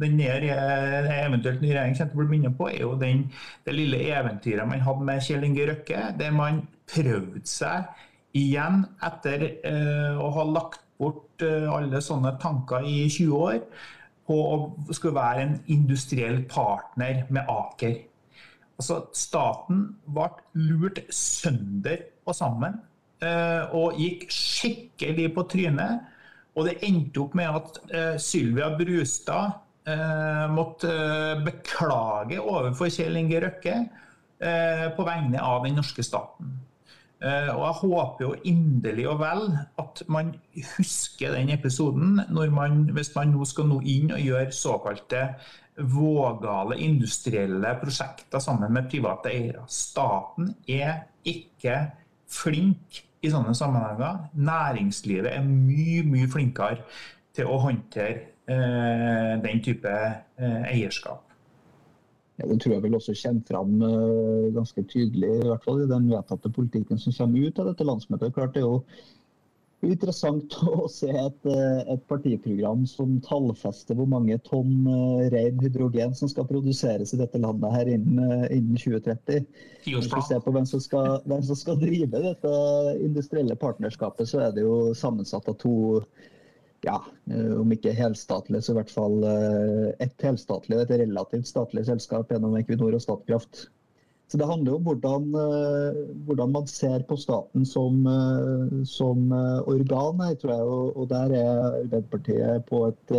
den 0.00 0.20
eventuelt 0.22 1.62
nye 1.62 1.74
regjeringen 1.74 1.98
kommer 1.98 2.12
til 2.12 2.18
å 2.18 2.22
bli 2.22 2.32
minnet 2.34 2.58
på, 2.58 2.70
er 2.70 2.82
jo 2.84 2.94
den, 3.00 3.26
det 3.66 3.76
lille 3.76 4.02
eventyret 4.12 4.68
man 4.68 4.84
hadde 4.86 5.08
med 5.10 5.24
Kjell 5.26 5.48
Inge 5.48 5.70
Røkke, 5.72 6.04
der 6.18 6.34
man 6.34 6.62
prøvde 6.88 7.44
seg 7.48 7.88
igjen 8.36 8.84
etter 9.04 9.46
øh, 9.66 10.18
å 10.20 10.32
ha 10.36 10.44
lagt 10.48 10.84
bort 10.98 11.44
øh, 11.46 11.68
alle 11.72 12.02
sånne 12.04 12.34
tanker 12.42 12.86
i 12.86 13.06
20 13.08 13.38
år 13.38 13.62
på 14.28 14.36
å 14.36 14.56
skulle 14.92 15.16
være 15.16 15.44
en 15.46 15.56
industriell 15.72 16.42
partner 16.50 17.24
med 17.32 17.48
Aker. 17.48 17.96
Altså, 18.78 19.00
staten 19.16 19.82
ble 20.06 20.28
lurt 20.54 21.00
sønder 21.10 22.04
og 22.28 22.36
sammen 22.38 22.76
eh, 23.24 23.64
og 23.74 23.98
gikk 23.98 24.28
skikkelig 24.30 25.32
på 25.34 25.44
trynet. 25.50 26.04
Og 26.58 26.66
det 26.66 26.78
endte 26.86 27.22
opp 27.22 27.34
med 27.38 27.54
at 27.54 27.76
uh, 27.92 28.14
Sylvia 28.18 28.72
Brustad 28.74 29.52
uh, 29.86 30.46
måtte 30.50 30.90
beklage 31.46 32.40
overfor 32.42 32.90
Kjell 32.90 33.20
Inge 33.20 33.42
Røkke 33.44 33.76
på 34.38 35.02
vegne 35.02 35.40
av 35.42 35.64
den 35.64 35.74
norske 35.74 36.02
staten. 36.06 36.52
Og 37.18 37.62
jeg 37.64 37.74
håper 37.80 38.22
jo 38.22 38.28
inderlig 38.46 39.08
og 39.10 39.16
vel 39.18 39.40
at 39.82 40.02
man 40.06 40.28
husker 40.76 41.32
den 41.34 41.48
episoden 41.50 42.20
man, 42.30 42.76
hvis 42.94 43.10
man 43.16 43.32
nå 43.34 43.46
skal 43.48 43.66
nå 43.66 43.80
inn 43.82 44.12
og 44.14 44.22
gjøre 44.22 44.52
såkalte 44.54 45.24
vågale 45.78 46.78
industrielle 46.78 47.74
prosjekter 47.82 48.38
sammen 48.42 48.72
med 48.72 48.88
private 48.90 49.30
eiere. 49.30 49.66
Staten 49.66 50.54
er 50.68 51.04
ikke 51.26 51.76
flink 52.30 53.02
i 53.22 53.30
sånne 53.32 53.54
sammenhenger. 53.56 54.26
Næringslivet 54.34 55.30
er 55.32 55.46
mye, 55.46 56.02
mye 56.06 56.28
flinkere 56.30 56.82
til 57.36 57.50
å 57.50 57.60
håndtere 57.62 58.26
eh, 58.50 59.34
den 59.44 59.62
type 59.64 59.94
eh, 59.94 60.62
eierskap. 60.72 61.27
Det 62.38 62.60
tror 62.62 62.76
jeg 62.76 62.82
vel 62.84 62.94
også 62.94 63.14
kommer 63.18 63.46
fram 63.50 63.78
uh, 63.82 64.48
ganske 64.54 64.82
tydelig 64.86 65.30
i 65.40 65.46
hvert 65.48 65.64
fall 65.66 65.82
i 65.82 65.90
den 65.90 66.10
vedtatte 66.12 66.50
politikken 66.54 67.00
som 67.02 67.14
kommer 67.16 67.48
ut 67.48 67.58
av 67.58 67.72
dette 67.72 67.86
landsmøtet. 67.86 68.34
Klart 68.36 68.54
det 68.54 68.62
er 68.62 68.68
jo 68.68 68.82
interessant 69.86 70.54
å 70.70 70.86
se 70.90 71.10
et, 71.10 71.48
eh, 71.50 71.82
et, 71.94 72.04
partiprogram 72.10 72.84
som 72.90 73.16
tallfester 73.26 73.98
hvor 73.98 74.08
mange 74.10 74.38
tonn 74.46 74.86
uh, 74.86 75.26
ren 75.34 75.58
hydrogen 75.62 76.14
som 76.18 76.30
skal 76.30 76.46
produseres 76.50 77.14
i 77.14 77.20
dette 77.20 77.42
landet 77.42 77.74
her 77.74 77.90
innen, 77.96 78.46
innen 78.54 78.78
2030. 78.78 79.46
Hvis 79.86 80.10
vi 80.14 80.24
ser 80.30 80.42
på 80.42 80.54
hvem 80.54 80.66
som, 80.66 80.82
skal, 80.82 81.18
hvem 81.26 81.42
som, 81.46 81.58
skal, 81.58 81.78
drive 81.82 82.22
dette 82.22 82.56
industrielle 83.02 83.58
partnerskapet, 83.58 84.30
så 84.30 84.46
er 84.46 84.54
det 84.54 84.66
jo 84.66 84.94
sammensatt 84.98 85.50
av 85.50 85.58
to 85.62 85.76
ja, 86.86 86.98
om 87.58 87.72
ikke 87.74 87.90
helstatlig, 87.96 88.60
så 88.62 88.72
i 88.72 88.78
hvert 88.78 88.92
fall 88.92 89.24
et 89.98 90.22
helstatlig 90.22 90.76
og 90.76 90.84
et 90.84 90.92
relativt 91.00 91.48
statlig 91.50 91.82
selskap 91.88 92.30
gjennom 92.30 92.54
Equinor 92.60 92.94
og 92.94 93.02
Statkraft. 93.02 93.64
Så 94.28 94.36
Det 94.36 94.46
handler 94.46 94.74
om 94.76 94.82
hvordan, 94.84 95.28
eh, 95.40 96.00
hvordan, 96.28 96.50
man 96.52 96.66
ser 96.68 97.04
på 97.08 97.16
staten 97.16 97.64
som, 97.66 98.06
eh, 98.06 98.84
som 98.84 99.32
eh, 99.32 99.60
organ 99.72 100.20
her, 100.20 100.34
tror 100.34 100.52
jeg. 100.52 100.60
Og, 100.60 100.96
og 100.96 101.08
der 101.08 101.32
er 101.32 101.62
Arbeiderpartiet 101.68 102.66
på 102.68 102.82
et, 102.90 103.14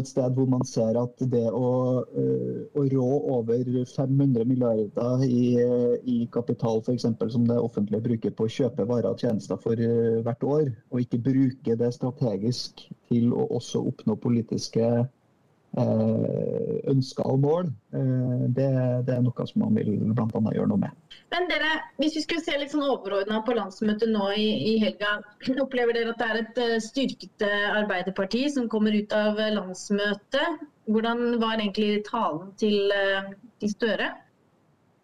et, 0.00 0.10
sted 0.10 0.36
hvor 0.36 0.48
man 0.50 0.64
ser 0.68 0.98
at 1.00 1.24
det 1.32 1.44
å, 1.50 1.70
å 2.04 2.84
rå 2.92 3.08
over 3.36 3.64
500 3.92 4.46
milliarder 4.48 5.24
i, 5.26 5.56
i 6.04 6.18
kapital 6.32 6.82
f.eks. 6.82 7.08
som 7.34 7.48
det 7.48 7.58
offentlige 7.58 8.04
bruker 8.08 8.36
på 8.36 8.46
å 8.46 8.54
kjøpe 8.58 8.88
varer 8.88 9.12
og 9.12 9.22
tjenester 9.22 9.60
for 9.60 9.80
hvert 10.26 10.46
år, 10.46 10.72
og 10.92 11.02
ikke 11.02 11.22
bruke 11.30 11.78
det 11.80 11.92
strategisk 11.96 12.86
til 13.10 13.32
å 13.34 13.48
også 13.60 13.84
oppnå 13.90 14.18
politiske 14.22 15.06
Eh, 15.76 16.76
ønsker 16.88 17.26
og 17.28 17.40
mål, 17.40 17.66
eh, 17.92 18.44
det, 18.56 18.68
det, 19.04 19.12
er 19.12 19.20
noe 19.20 19.44
som 19.44 19.60
man 19.60 19.74
vil 19.76 19.90
bl.a. 20.16 20.40
gjøre 20.54 20.70
noe 20.70 20.80
med. 20.86 20.94
Men 21.34 21.48
dere, 21.50 21.70
Hvis 21.98 22.16
vi 22.16 22.22
skulle 22.22 22.44
se 22.44 22.56
litt 22.58 22.72
sånn 22.74 22.84
overordna 22.86 23.40
på 23.46 23.54
landsmøtet 23.56 24.12
nå 24.12 24.28
i, 24.38 24.46
i, 24.72 24.74
helga, 24.82 25.16
opplever 25.64 25.96
dere 25.96 26.12
at 26.14 26.20
det 26.22 26.28
er 26.28 26.40
et 26.42 26.60
eh, 26.64 26.76
styrket 26.84 27.46
Arbeiderparti 27.48 28.46
som 28.54 28.68
kommer 28.72 28.94
ut 28.94 29.16
av 29.16 29.40
landsmøtet? 29.56 30.62
Hvordan 30.86 31.40
var 31.42 31.58
egentlig 31.58 32.04
talen 32.06 32.52
til, 32.60 32.94
til 33.58 33.72
Støre? 33.72 34.12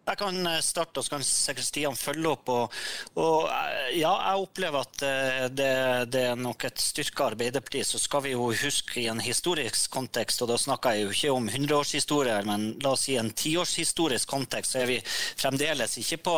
Jeg 0.03 0.19
kan 0.19 0.47
eh, 0.47 0.59
starte, 0.59 0.99
og 0.99 1.05
så 1.05 1.13
kan 1.15 1.63
Stian 1.63 1.95
følge 1.95 2.31
opp. 2.33 2.49
Og, 2.51 2.79
og, 3.15 3.45
eh, 3.47 3.93
ja, 4.01 4.11
jeg 4.11 4.43
opplever 4.43 4.83
at 4.83 5.03
eh, 5.07 5.45
det, 5.55 5.69
det 6.11 6.23
er 6.33 6.39
nok 6.39 6.65
et 6.67 6.83
styrka 6.83 7.29
Arbeiderparti. 7.29 7.85
Så 7.87 8.01
skal 8.03 8.25
vi 8.25 8.33
jo 8.33 8.49
huske 8.51 8.99
i 8.99 9.07
en 9.11 9.23
historisk 9.23 9.93
kontekst, 9.95 10.43
og 10.43 10.51
da 10.51 10.59
snakker 10.59 10.97
jeg 10.97 11.05
jo 11.05 11.13
ikke 11.15 11.37
om 11.37 11.47
hundreårshistorie, 11.53 12.41
men 12.49 12.73
la 12.83 12.93
oss 12.97 13.05
si 13.07 13.15
en 13.19 13.31
tiårshistorisk 13.31 14.27
kontekst, 14.33 14.75
så 14.75 14.83
er 14.83 14.91
vi 14.91 14.99
fremdeles 15.07 15.95
ikke 16.01 16.19
på, 16.27 16.37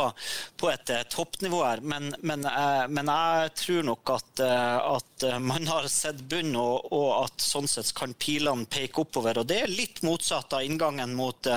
på 0.62 0.70
et 0.70 0.94
toppnivå 1.10 1.64
her. 1.66 1.82
Men, 1.82 2.12
men, 2.22 2.46
men, 2.46 3.14
jeg 3.16 3.54
tror 3.64 3.90
nok 3.90 4.14
at, 4.14 4.46
at 4.46 5.26
man 5.42 5.66
har 5.72 5.90
sett 5.90 6.22
bunn, 6.30 6.54
og, 6.54 6.92
og, 6.94 7.10
at 7.26 7.42
sånn 7.42 7.70
sett 7.70 7.90
kan 7.98 8.14
pilene 8.14 8.70
peke 8.70 9.02
oppover. 9.08 9.42
Og 9.42 9.50
det 9.50 9.64
er 9.64 9.74
litt 9.74 10.04
motsatt 10.06 10.54
av 10.54 10.66
inngangen 10.66 11.18
mot 11.18 11.50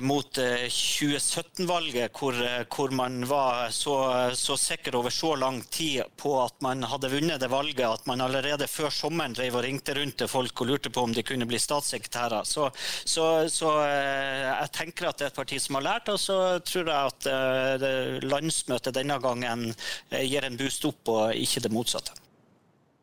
mot 0.00 0.38
2017-valget, 0.38 2.04
eh, 2.04 2.18
hvor, 2.18 2.36
eh, 2.44 2.64
hvor, 2.72 2.90
man 2.90 3.20
var 3.28 3.70
så, 3.70 3.96
så, 4.34 4.56
sikker 4.56 4.96
over 4.96 5.12
så 5.12 5.34
lang 5.36 5.60
tid 5.70 6.02
på 6.16 6.32
at 6.40 6.56
man 6.64 6.86
hadde 6.88 7.10
vunnet 7.12 7.40
det 7.40 7.50
valget 7.52 7.84
at 7.84 8.06
man 8.08 8.22
allerede 8.24 8.68
før 8.68 8.88
sommeren 8.94 9.36
drev 9.36 9.58
og 9.58 9.66
ringte 9.66 9.96
rundt 9.98 10.16
til 10.22 10.30
folk 10.30 10.62
og 10.62 10.70
lurte 10.70 10.92
på 10.92 11.04
om 11.04 11.12
de 11.12 11.24
kunne 11.26 11.48
bli 11.48 11.60
statssekretærer. 11.60 12.48
Så, 12.48 12.70
så, 13.04 13.26
så 13.52 13.74
jeg 13.84 14.70
tenker 14.72 15.10
at 15.10 15.18
det 15.18 15.28
er 15.28 15.34
et 15.34 15.40
parti 15.42 15.60
som 15.60 15.76
har 15.78 15.86
lært, 15.88 16.08
og 16.12 16.20
så 16.22 16.38
tror 16.64 16.88
jeg 16.88 17.12
at 17.12 18.24
landsmøtet 18.24 18.96
denne 18.96 19.20
gangen 19.22 19.68
gir 20.10 20.48
en 20.48 20.58
boost 20.60 20.88
opp, 20.88 21.12
og 21.12 21.36
ikke 21.36 21.64
det 21.66 21.74
motsatte. 21.74 22.27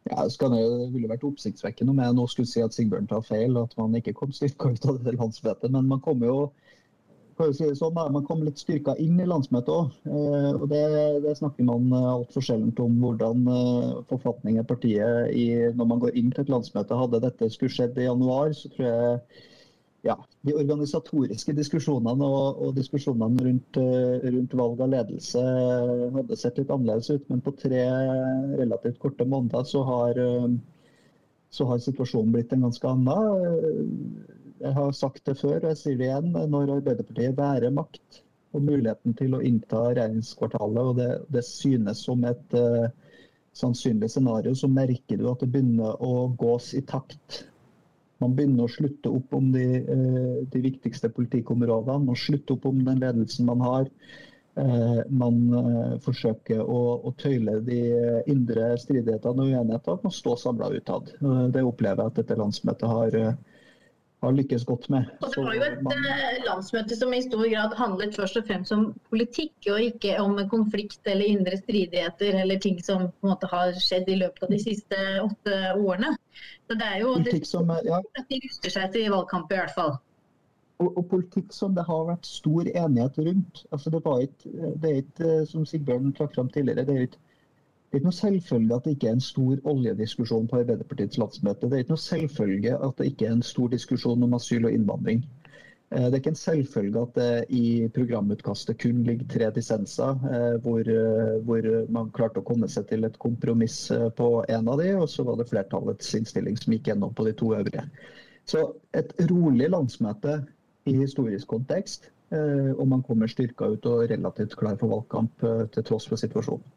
Ja, 0.05 0.21
det 0.29 0.91
ville 0.93 1.09
vært 1.09 1.25
oppsiktsvekkende 1.25 1.95
om 1.95 2.01
jeg 2.03 2.13
nå 2.13 2.27
skulle 2.29 2.49
si 2.49 2.61
at 2.61 2.75
Sigbjørn 2.75 3.07
tar 3.09 3.23
feil, 3.25 3.57
at 3.57 3.73
man 3.79 3.95
ikke 3.97 4.13
kom 4.13 4.33
styrka 4.35 4.69
ut 4.75 4.85
av 4.91 4.99
det 5.01 5.15
landsmøtet. 5.17 5.71
Men 5.73 5.89
man 5.89 6.03
kommer 6.05 6.29
jo 6.29 6.39
kan 7.35 7.51
si 7.51 7.65
det 7.67 7.75
sånn, 7.75 7.97
man 8.13 8.23
kom 8.27 8.43
litt 8.45 8.61
styrka 8.61 8.95
inn 9.01 9.17
i 9.19 9.27
landsmøtet 9.27 9.71
òg. 9.73 9.95
Eh, 10.07 10.51
og 10.55 10.69
det, 10.71 10.83
det, 11.25 11.33
snakker 11.39 11.67
man 11.67 11.89
eh, 11.91 12.11
altfor 12.13 12.45
sjelden 12.45 12.71
om 12.79 12.95
hvordan 13.01 13.49
eh, 13.51 13.89
forfatningen 14.11 14.67
partiet 14.69 15.33
i, 15.35 15.49
når 15.75 15.89
man 15.89 16.03
går 16.05 16.15
inn 16.15 16.31
til 16.31 16.45
et 16.45 16.53
landsmøte. 16.53 16.95
Hadde 16.95 17.23
dette 17.25 17.51
skulle 17.51 17.75
skjedd 17.75 17.99
i 17.99 18.07
januar, 18.07 18.53
så 18.55 18.71
tror 18.71 18.87
jeg 18.87 19.43
ja, 20.05 20.15
de 20.45 20.53
organisatoriske 20.53 21.55
diskusjonene 21.57 22.27
og, 22.29 22.59
og 22.61 22.75
diskusjonene 22.77 23.45
rundt, 23.47 23.79
eh, 23.81 24.27
rundt, 24.35 24.53
valg 24.59 24.83
av 24.85 24.91
ledelse 24.93 25.41
hadde 26.13 26.37
sett 26.37 26.59
litt 26.61 26.73
annerledes 26.73 27.09
ut. 27.09 27.25
Men 27.31 27.41
på 27.45 27.55
tre 27.57 27.85
relativt 28.59 28.99
korte 29.01 29.25
måneder 29.29 29.65
så 29.69 29.81
har, 29.87 30.19
eh, 30.21 30.51
så 31.49 31.69
har 31.71 31.81
situasjonen 31.81 32.35
blitt 32.35 32.53
en 32.53 32.67
ganske 32.67 32.91
annen. 32.91 33.95
Jeg 34.61 34.77
har 34.77 34.93
sagt 34.95 35.25
det 35.25 35.39
før, 35.39 35.57
og 35.63 35.71
jeg 35.71 35.81
sier 35.81 35.97
det 35.99 36.11
igjen. 36.11 36.29
Når 36.53 36.77
Arbeiderpartiet 36.77 37.35
bærer 37.39 37.73
makt 37.73 38.21
og 38.55 38.63
muligheten 38.63 39.17
til 39.17 39.35
å 39.35 39.41
innta 39.43 39.87
regjeringskvartalet, 39.89 40.91
og 40.91 41.01
det, 41.01 41.09
det 41.33 41.43
synes 41.43 42.05
som 42.07 42.23
et 42.23 42.55
uh, 42.55 42.85
sannsynlig 43.57 44.07
scenario, 44.13 44.53
så 44.55 44.69
merker 44.71 45.19
du 45.19 45.27
at 45.27 45.43
det 45.43 45.49
begynner 45.51 45.99
å 46.03 46.29
gås 46.39 46.71
i 46.77 46.83
takt 46.87 47.41
man 48.23 48.35
begynner 48.35 48.65
å 48.65 48.71
slutte 48.71 49.11
opp 49.11 49.33
om 49.35 49.51
de, 49.53 49.65
eh, 49.81 50.37
de 50.51 50.61
viktigste 50.63 51.09
politikkområdene. 51.15 52.05
Man 52.05 52.19
slutter 52.19 52.55
opp 52.55 52.69
om 52.69 52.83
den 52.85 53.01
ledelsen 53.03 53.49
man 53.49 53.63
har. 53.65 53.89
Eh, 54.55 55.01
man 55.09 55.41
eh, 55.59 55.97
forsøker 56.05 56.61
å, 56.63 56.79
å 57.03 57.11
tøyle 57.19 57.59
de 57.67 57.81
indre 58.31 58.71
stridighetene 58.79 59.43
og 59.43 59.51
uenighetene 59.51 60.11
og 60.11 60.15
stå 60.15 60.37
samla 60.45 60.71
utad. 60.77 61.11
Det 61.51 61.65
opplever 61.65 62.05
jeg 62.05 62.13
at 62.13 62.21
dette 62.21 62.39
landsmøtet 62.39 62.87
har, 62.87 63.19
har 64.25 64.35
lykkes 64.35 64.65
godt 64.67 64.87
med. 64.93 65.09
Og 65.21 65.31
det 65.33 65.43
var 65.45 65.57
jo 65.57 65.65
et 65.65 65.81
man... 65.85 66.07
Eh, 66.11 66.39
landsmøte 66.45 66.97
som 66.97 67.13
i 67.13 67.21
stor 67.25 67.45
grad 67.51 67.75
handlet 67.79 68.15
først 68.17 68.39
og 68.39 68.47
fremst 68.47 68.73
om 68.75 68.87
politikk, 69.11 69.53
og 69.73 69.81
ikke 69.89 70.15
om 70.23 70.39
konflikt 70.51 71.11
eller 71.11 71.37
indre 71.37 71.59
stridigheter 71.61 72.39
eller 72.41 72.61
ting 72.61 72.81
som 72.83 73.07
på 73.09 73.27
en 73.27 73.33
måte 73.33 73.49
har 73.51 73.75
skjedd 73.81 74.09
i 74.11 74.19
løpet 74.23 74.47
av 74.47 74.55
de 74.55 74.61
siste 74.63 75.03
åtte 75.23 75.61
årene. 75.75 76.15
Så 76.65 76.77
det 76.79 76.89
er 76.89 76.99
jo 77.03 77.13
politikk 77.19 77.47
som, 77.49 77.71
ja. 77.85 78.01
at 78.01 78.27
de 78.31 78.41
ruster 78.47 78.73
seg 78.73 78.91
til 78.95 79.11
valgkamp 79.13 79.53
i 79.53 79.59
hvert 79.61 79.75
fall. 79.75 79.95
Og, 80.83 80.89
og, 80.89 81.05
politikk 81.07 81.53
som 81.55 81.75
det 81.75 81.85
har 81.87 82.01
vært 82.09 82.27
stor 82.27 82.67
enighet 82.67 83.19
rundt. 83.23 83.61
Altså 83.71 83.93
det, 83.93 84.01
ikke, 84.25 84.73
det 84.81 84.89
er 84.89 84.97
ikke, 85.03 85.29
eh, 85.29 85.45
som 85.47 85.67
Sigbjørn 85.69 86.11
trakk 86.17 86.35
fram 86.35 86.51
tidligere, 86.51 86.83
det 86.87 86.97
er 86.97 87.07
ikke 87.07 87.24
det 87.95 88.01
er 88.01 88.03
ikke 88.03 88.11
noe 88.11 88.17
selvfølge 88.19 88.75
at 88.75 88.83
det 88.83 88.93
ikke 88.95 89.07
er 89.07 89.13
en 89.15 89.21
stor 89.23 89.59
oljediskusjon 89.71 90.47
på 90.51 90.57
Arbeiderpartiets 90.59 91.19
landsmøte. 91.21 91.69
Det 91.71 91.77
er 91.77 91.83
ikke 91.85 91.93
noe 91.93 92.01
selvfølge 92.03 92.73
at 92.75 92.97
det 92.99 93.05
ikke 93.07 93.27
er 93.29 93.35
en 93.37 93.43
stor 93.47 93.69
diskusjon 93.71 94.25
om 94.25 94.35
asyl 94.35 94.67
og 94.67 94.75
innvandring. 94.75 95.21
Eh, 95.93 96.01
det 96.01 96.09
er 96.09 96.19
ikke 96.19 96.33
en 96.33 96.41
selvfølge 96.41 97.03
at 97.05 97.15
det 97.15 97.55
i 97.55 97.87
programutkastet 97.95 98.81
kun 98.83 98.99
ligger 99.07 99.31
tre 99.31 99.47
dissenser, 99.55 100.27
eh, 100.27 100.57
hvor, 100.65 100.91
eh, 100.91 101.39
hvor, 101.47 101.69
man 101.95 102.11
klarte 102.19 102.43
å 102.43 102.47
komme 102.51 102.67
seg 102.67 102.89
til 102.91 103.07
et 103.07 103.15
kompromiss 103.23 103.77
på 104.19 104.29
en 104.43 104.67
av 104.75 104.83
de, 104.83 104.91
og 104.99 105.07
så 105.15 105.23
var 105.23 105.39
det 105.39 105.47
flertallets 105.53 106.11
innstilling 106.19 106.59
som 106.59 106.75
gikk 106.75 106.91
gjennom 106.91 107.15
på 107.15 107.29
de 107.29 107.37
to 107.39 107.55
øvrige. 107.55 107.87
Så 108.43 108.65
et 108.91 109.15
rolig 109.31 109.71
landsmøte 109.71 110.41
i 110.83 110.99
historisk 110.99 111.47
kontekst, 111.47 112.11
og 112.35 112.87
man 112.91 113.05
kommer 113.07 113.31
styrka 113.31 113.71
ut 113.71 113.85
og 113.87 114.09
relativt 114.11 114.57
klar 114.59 114.75
for 114.81 114.91
valgkamp 114.91 115.45
til 115.71 115.85
tross 115.87 116.09
for 116.09 116.19
situasjonen. 116.19 116.74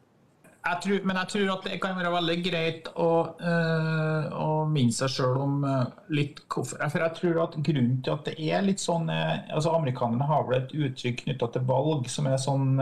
Jeg 0.59 0.81
tror, 0.83 1.05
men 1.07 1.17
jeg 1.21 1.31
tror 1.31 1.51
at 1.53 1.65
det 1.65 1.77
kan 1.81 1.95
være 1.95 2.11
veldig 2.11 2.35
greit 2.43 2.89
å, 2.99 3.11
øh, 3.39 4.25
å 4.35 4.49
minne 4.69 4.93
seg 4.93 5.13
sjøl 5.13 5.37
om 5.39 5.63
uh, 5.63 5.85
litt 6.11 6.41
hvorfor. 6.51 6.81
For 6.91 7.05
jeg 7.05 7.15
tror 7.15 7.39
at 7.45 7.55
grunnen 7.63 8.01
til 8.03 8.13
at 8.13 8.27
det 8.27 8.35
er 8.43 8.65
litt 8.67 8.83
sånn 8.83 9.07
uh, 9.07 9.39
altså 9.55 9.71
Amerikanerne 9.77 10.27
har 10.27 10.43
vel 10.49 10.59
et 10.59 10.75
uttrykk 10.75 11.23
knytta 11.23 11.49
til 11.55 11.65
valg 11.69 12.11
som 12.11 12.27
er 12.27 12.41
sånn 12.43 12.75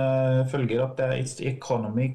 følger 0.50 0.84
at 0.88 0.98
det 0.98 1.12
er 1.14 1.46
economy 1.54 2.10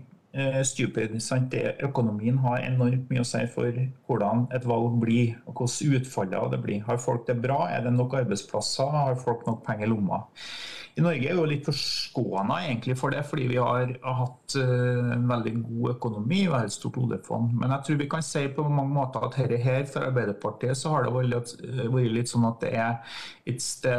stupid. 0.64 1.18
Sant? 1.20 1.50
Det, 1.52 1.76
økonomien 1.84 2.38
har 2.44 2.62
enormt 2.64 3.10
mye 3.12 3.24
å 3.24 3.28
si 3.28 3.42
for 3.52 3.80
hvordan 4.08 4.46
et 4.56 4.66
valg 4.68 4.98
blir, 5.02 5.34
og 5.46 5.60
hvordan 5.60 5.98
utfallet 5.98 6.38
av 6.38 6.52
det 6.54 6.62
blir. 6.64 6.84
Har 6.86 7.00
folk 7.02 7.26
det 7.28 7.40
bra? 7.42 7.66
Er 7.68 7.84
det 7.84 7.92
nok 7.96 8.16
arbeidsplasser? 8.22 8.94
Har 8.96 9.18
folk 9.20 9.46
nok 9.46 9.64
penger 9.66 9.88
i 9.88 9.92
lomma? 9.92 10.22
I 10.92 11.00
Norge 11.00 11.24
er 11.24 11.32
vi 11.32 11.40
jo 11.40 11.48
litt 11.48 11.64
forskåna 11.64 12.58
egentlig 12.66 12.98
for 13.00 13.14
det, 13.14 13.22
fordi 13.24 13.46
vi 13.48 13.56
har, 13.56 13.94
hatt 14.04 14.56
en 14.60 15.24
veldig 15.30 15.52
god 15.62 15.94
økonomi 15.94 16.42
og 16.50 16.56
et 16.58 16.74
stort 16.74 16.98
oljefond. 17.00 17.54
Men 17.56 17.72
jeg 17.72 17.86
tror 17.86 18.00
vi 18.02 18.08
kan 18.12 18.24
si 18.26 18.42
på 18.52 18.66
mange 18.68 18.92
måter 18.92 19.24
at 19.24 19.38
dette 19.38 19.60
her 19.62 19.86
for 19.88 20.04
Arbeiderpartiet 20.10 20.76
så 20.76 20.92
har 20.92 21.06
det 21.06 21.14
vært, 21.16 21.54
vært 21.94 22.12
litt 22.18 22.32
sånn 22.32 22.44
at 22.44 22.60
det 22.60 22.74
er 22.76 23.16
it's 23.48 23.70
the, 23.80 23.94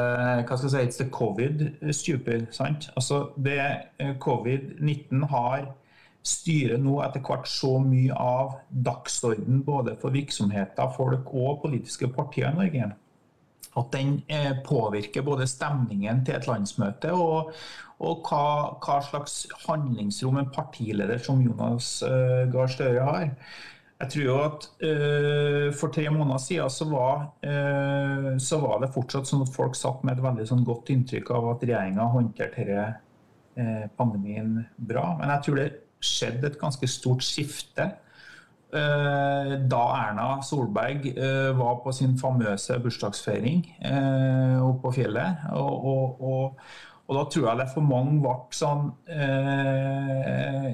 hva 0.46 0.58
skal 0.60 0.70
jeg 0.70 0.76
si, 0.76 0.84
it's 0.92 1.02
the 1.02 1.10
covid 1.10 1.66
stupid. 1.90 2.46
sant? 2.54 2.92
Altså 2.94 3.24
det 3.42 3.58
eh, 3.58 4.14
Covid-19 4.22 5.26
har 5.34 5.72
styrer 6.24 6.80
nå 6.80 6.98
etter 7.04 7.24
hvert 7.24 7.48
så 7.52 7.78
mye 7.84 8.16
av 8.16 8.58
dagsorden 8.86 9.62
både 9.68 9.98
for 10.00 10.16
virksomheter, 10.16 10.92
folk 10.96 11.34
og 11.36 11.64
politiske 11.66 12.08
partier 12.16 12.52
i 12.52 12.58
Norge 12.58 12.92
at 13.80 13.92
den 13.94 14.22
eh, 14.30 14.54
påvirker 14.66 15.26
både 15.26 15.48
stemningen 15.50 16.24
til 16.26 16.38
et 16.38 16.48
landsmøte 16.48 17.14
og, 17.18 17.54
og 18.04 18.26
hva, 18.28 18.46
hva, 18.84 18.98
slags 19.06 19.44
handlingsrom 19.66 20.40
en 20.42 20.52
partileder 20.54 21.22
som 21.24 21.42
Jonas 21.42 21.96
uh, 22.06 22.44
Gahr 22.54 22.70
Støre 22.70 23.06
har. 23.08 23.30
Jeg 24.04 24.12
tror 24.12 24.26
jo 24.26 24.36
at 24.44 24.66
uh, 24.84 25.68
For 25.80 25.94
tre 25.94 26.10
måneder 26.12 26.42
siden 26.44 26.74
så 26.74 26.90
var, 26.92 27.24
uh, 27.46 28.34
så 28.42 28.60
var, 28.62 28.82
det 28.84 28.92
fortsatt 28.94 29.30
sånn 29.30 29.46
at 29.46 29.56
folk 29.56 29.78
satt 29.80 30.04
med 30.04 30.18
et 30.18 30.26
veldig 30.26 30.50
sånn 30.50 30.66
godt 30.68 30.92
inntrykk 30.94 31.32
av 31.34 31.54
at 31.56 31.66
regjeringa 31.66 32.12
håndterte 32.14 32.68
denne 32.68 33.88
pandemien 33.98 34.64
bra. 34.82 35.12
Men 35.20 35.30
jeg 35.30 35.46
tror 35.46 35.60
det 35.60 35.68
skjedde 36.04 36.52
et 36.52 36.60
ganske 36.62 36.88
stort 36.92 37.26
skifte 37.26 37.92
Eh, 38.74 39.52
da 39.70 39.82
Erna 40.00 40.40
Solberg 40.42 41.06
eh, 41.12 41.52
var 41.58 41.76
på 41.84 41.92
sin 41.94 42.16
famøse 42.18 42.80
bursdagsfeiring 42.82 43.60
eh, 43.86 44.56
oppe 44.66 44.88
på 44.88 44.94
fjellet. 44.96 45.44
Og, 45.54 45.86
og, 45.92 46.24
og, 46.24 46.64
og, 47.06 47.12
da 47.20 47.26
tror 47.30 47.46
jeg 47.50 47.60
det 47.60 47.68
for 47.76 47.86
mange 47.86 48.16
ble 48.24 48.34
sånn 48.58 48.90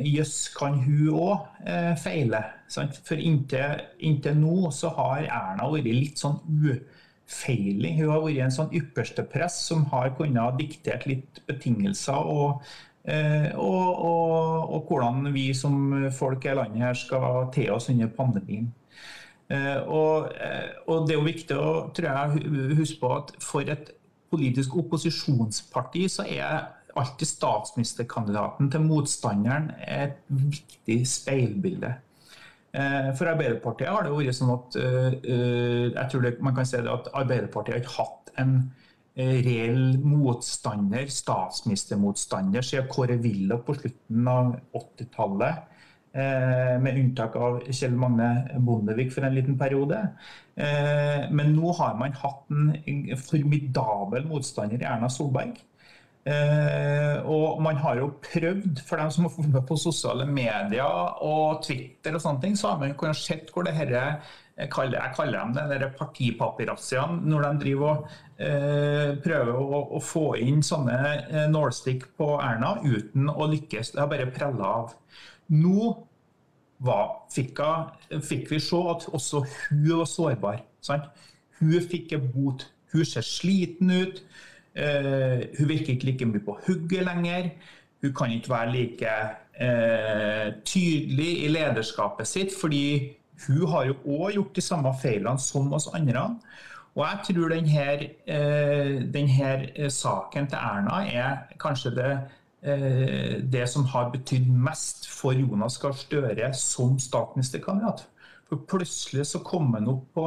Jøss, 0.08 0.38
kan 0.56 0.80
hun 0.80 1.10
òg 1.12 2.00
feile? 2.00 2.46
For 2.72 3.20
inntil, 3.20 3.84
inntil, 4.00 4.40
nå 4.40 4.72
så 4.72 4.94
har 4.96 5.26
Erna 5.26 5.68
vært 5.74 5.90
litt 5.90 6.22
sånn 6.22 6.38
ufeilig. 6.48 7.98
Hun 7.98 8.14
har 8.14 8.24
vært 8.24 8.46
en 8.46 8.56
sånn 8.62 8.76
ypperste 8.80 9.28
press 9.28 9.60
som 9.68 9.90
har 9.92 10.14
kunnet 10.16 10.62
diktert 10.62 11.10
litt 11.10 11.44
betingelser 11.50 12.32
og 12.32 12.64
og, 13.10 13.88
og, 14.06 14.74
og, 14.76 14.82
hvordan 14.88 15.34
vi 15.34 15.50
som 15.58 16.10
folk 16.14 16.46
i 16.46 16.54
landet 16.58 16.84
her 16.84 16.98
skal 16.98 17.48
te 17.56 17.66
oss 17.74 17.90
under 17.90 18.12
pandemien. 18.14 18.68
Eh, 19.50 19.88
og, 19.88 20.30
eh, 20.38 20.70
og, 20.88 21.08
Det 21.08 21.16
er 21.16 21.18
jo 21.18 21.26
viktig 21.26 21.56
å 21.58 21.70
tror 21.96 22.10
jeg, 22.10 22.76
huske 22.78 23.00
på 23.02 23.14
at 23.16 23.32
for 23.42 23.66
et 23.66 23.96
politisk 24.30 24.76
opposisjonsparti 24.78 26.04
så 26.14 26.26
er 26.30 26.68
alltid 27.00 27.32
statsministerkandidaten 27.32 28.70
til 28.70 28.86
motstanderen 28.86 29.72
et 29.88 30.20
viktig 30.30 31.00
speilbilde. 31.08 31.96
For 32.70 33.26
Arbeiderpartiet 33.26 33.90
har 33.90 34.06
det 34.06 34.12
vært 34.14 34.38
sånn 34.38 34.52
at 34.54 34.76
jeg 34.78 36.12
tror 36.12 36.26
det, 36.26 36.36
man 36.46 36.54
kan 36.58 36.68
si 36.70 36.78
at 36.78 37.08
Arbeiderpartiet 37.18 37.78
har 37.78 37.82
ikke 37.82 37.96
hatt 37.96 38.34
en 38.42 38.52
reell 39.20 39.98
motstander, 40.04 41.10
statsministermotstander, 41.12 42.64
siden 42.64 42.88
Kåre 42.92 43.18
Willoch 43.20 43.66
på 43.68 43.76
slutten 43.76 44.28
av 44.32 44.56
80-tallet. 44.80 45.66
Eh, 46.12 46.80
med 46.82 46.98
unntak 46.98 47.36
av 47.36 47.60
Kjell 47.70 47.94
Magne 47.94 48.30
Bondevik 48.66 49.12
for 49.14 49.28
en 49.28 49.36
liten 49.36 49.58
periode. 49.60 50.00
Eh, 50.58 51.28
men 51.30 51.54
nå 51.54 51.74
har 51.78 52.00
man 52.00 52.16
hatt 52.18 52.48
en 52.50 53.04
formidabel 53.22 54.26
motstander 54.26 54.82
i 54.82 54.88
Erna 54.90 55.10
Solberg. 55.10 55.54
Eh, 56.30 57.26
og 57.26 57.62
man 57.64 57.80
har 57.82 57.98
jo 58.02 58.12
prøvd, 58.22 58.84
for 58.86 59.02
dem 59.02 59.10
som 59.14 59.26
har 59.26 59.34
fulgt 59.34 59.54
med 59.54 59.66
på 59.70 59.78
sosiale 59.80 60.28
medier 60.30 61.24
og 61.26 61.64
Twitter, 61.66 62.14
og 62.14 62.24
sånne 62.24 62.44
ting, 62.44 62.58
så 62.60 62.74
har 62.74 62.82
man 62.82 62.94
kunnet 63.00 63.18
sett 63.18 63.50
hvor 63.54 63.66
det 63.66 63.78
herre 63.78 64.04
jeg 64.60 64.68
kaller, 64.74 64.98
jeg 65.00 65.16
kaller 65.16 65.54
dem 65.56 65.70
det, 65.72 65.88
partipapirazziaene, 65.96 67.22
når 67.32 67.46
de 67.46 67.52
driver 67.62 67.94
og 67.94 68.10
eh, 68.44 69.14
prøver 69.24 69.54
å, 69.56 69.80
å, 69.96 70.02
få 70.04 70.26
inn 70.44 70.60
sånne 70.66 70.98
eh, 71.30 71.46
nålstikk 71.52 72.10
på 72.20 72.34
Erna 72.44 72.74
uten 72.84 73.32
å 73.32 73.48
lykkes. 73.54 73.94
Det 73.94 74.04
har 74.04 74.12
bare 74.12 74.28
prella 74.36 74.74
av. 74.82 74.98
Nå 75.56 75.94
var, 76.84 77.06
fikk, 77.32 77.64
fikk, 78.20 78.52
vi 78.52 78.60
se 78.64 78.84
at 78.92 79.08
også 79.16 79.46
hun 79.48 79.88
var 80.02 80.12
sårbar. 80.12 80.62
Sant? 80.84 81.08
Hun 81.62 81.80
fikk 81.80 82.18
en 82.18 82.28
bot. 82.34 82.68
Hun 82.92 83.08
ser 83.08 83.24
sliten 83.24 83.96
ut. 83.96 84.22
Eh, 84.76 85.48
hun 85.58 85.70
virker 85.70 85.94
ikke 85.94 86.06
like 86.06 86.26
mye 86.26 86.44
på 86.46 86.58
hugget 86.68 87.06
lenger. 87.06 87.50
Hun 88.02 88.14
kan 88.16 88.32
ikke 88.32 88.50
være 88.50 88.72
like 88.72 89.14
eh, 89.60 90.54
tydelig 90.66 91.44
i 91.44 91.48
lederskapet 91.48 92.28
sitt, 92.28 92.54
fordi 92.62 93.16
hun 93.48 93.68
har 93.68 93.86
jo 93.90 93.96
òg 94.06 94.34
gjort 94.34 94.56
de 94.56 94.62
samme 94.62 94.94
feilene 95.02 95.40
som 95.40 95.74
oss 95.74 95.90
andre. 95.94 96.30
Og 96.96 97.06
jeg 97.06 97.36
tror 97.36 97.54
denne, 97.54 97.88
eh, 98.28 99.00
denne 99.14 99.90
saken 99.90 100.48
til 100.48 100.58
Erna 100.58 101.04
er 101.08 101.38
kanskje 101.60 101.96
det, 101.96 102.20
det 103.54 103.70
som 103.72 103.86
har 103.88 104.10
betydd 104.12 104.50
mest 104.52 105.06
for 105.08 105.32
Jonas 105.32 105.78
Gahr 105.80 105.94
Støre 105.96 106.50
som 106.54 106.98
statsministerkandidat. 107.00 108.04
For 108.50 108.60
plutselig 108.68 109.30
så 109.30 109.40
kom 109.40 109.74
han 109.74 109.88
opp 109.88 110.10
på 110.14 110.26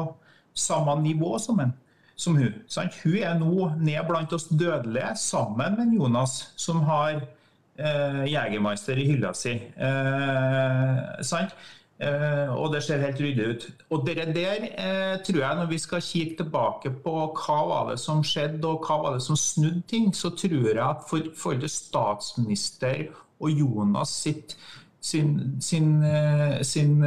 samme 0.53 0.95
nivå 1.03 1.37
som, 1.39 1.59
en, 1.59 1.75
som 2.23 2.39
hun. 2.39 2.57
Sant? 2.71 2.97
Hun 3.03 3.19
er 3.19 3.37
nå 3.39 3.69
ned 3.83 4.01
blant 4.07 4.33
oss 4.35 4.49
dødelige 4.49 5.13
sammen 5.19 5.77
med 5.79 5.95
Jonas, 5.97 6.39
som 6.55 6.83
har 6.87 7.19
eh, 7.19 8.25
Jegermeister 8.31 8.99
i 8.99 9.07
hylla 9.11 9.33
si. 9.37 9.55
Eh, 9.59 10.99
sant? 11.25 11.55
Eh, 12.03 12.49
og 12.51 12.73
det 12.73 12.81
ser 12.83 13.03
helt 13.03 13.21
ryddig 13.21 13.47
ut. 13.47 13.65
Og 13.93 14.05
det 14.07 14.27
der 14.35 14.67
eh, 14.71 15.17
tror 15.23 15.39
jeg, 15.39 15.57
når 15.59 15.67
vi 15.69 15.79
skal 15.79 16.01
kikke 16.03 16.37
tilbake 16.41 16.91
på 17.03 17.13
hva 17.37 17.59
var 17.69 17.91
det 17.91 17.99
som 18.01 18.23
skjedde 18.25 18.67
og 18.67 18.87
hva 18.87 18.99
var 19.03 19.17
det 19.17 19.23
som 19.25 19.39
snudde 19.39 19.83
ting, 19.87 20.09
så 20.15 20.33
tror 20.35 20.71
jeg 20.73 20.81
at 20.83 21.05
for, 21.09 21.29
forhold 21.37 21.61
det 21.61 21.71
statsminister 21.71 23.05
og 23.39 23.51
Jonas 23.51 24.09
sitt, 24.23 24.57
sin, 25.03 25.61
sin, 25.61 25.97
uh, 26.03 26.61
sin, 26.63 27.01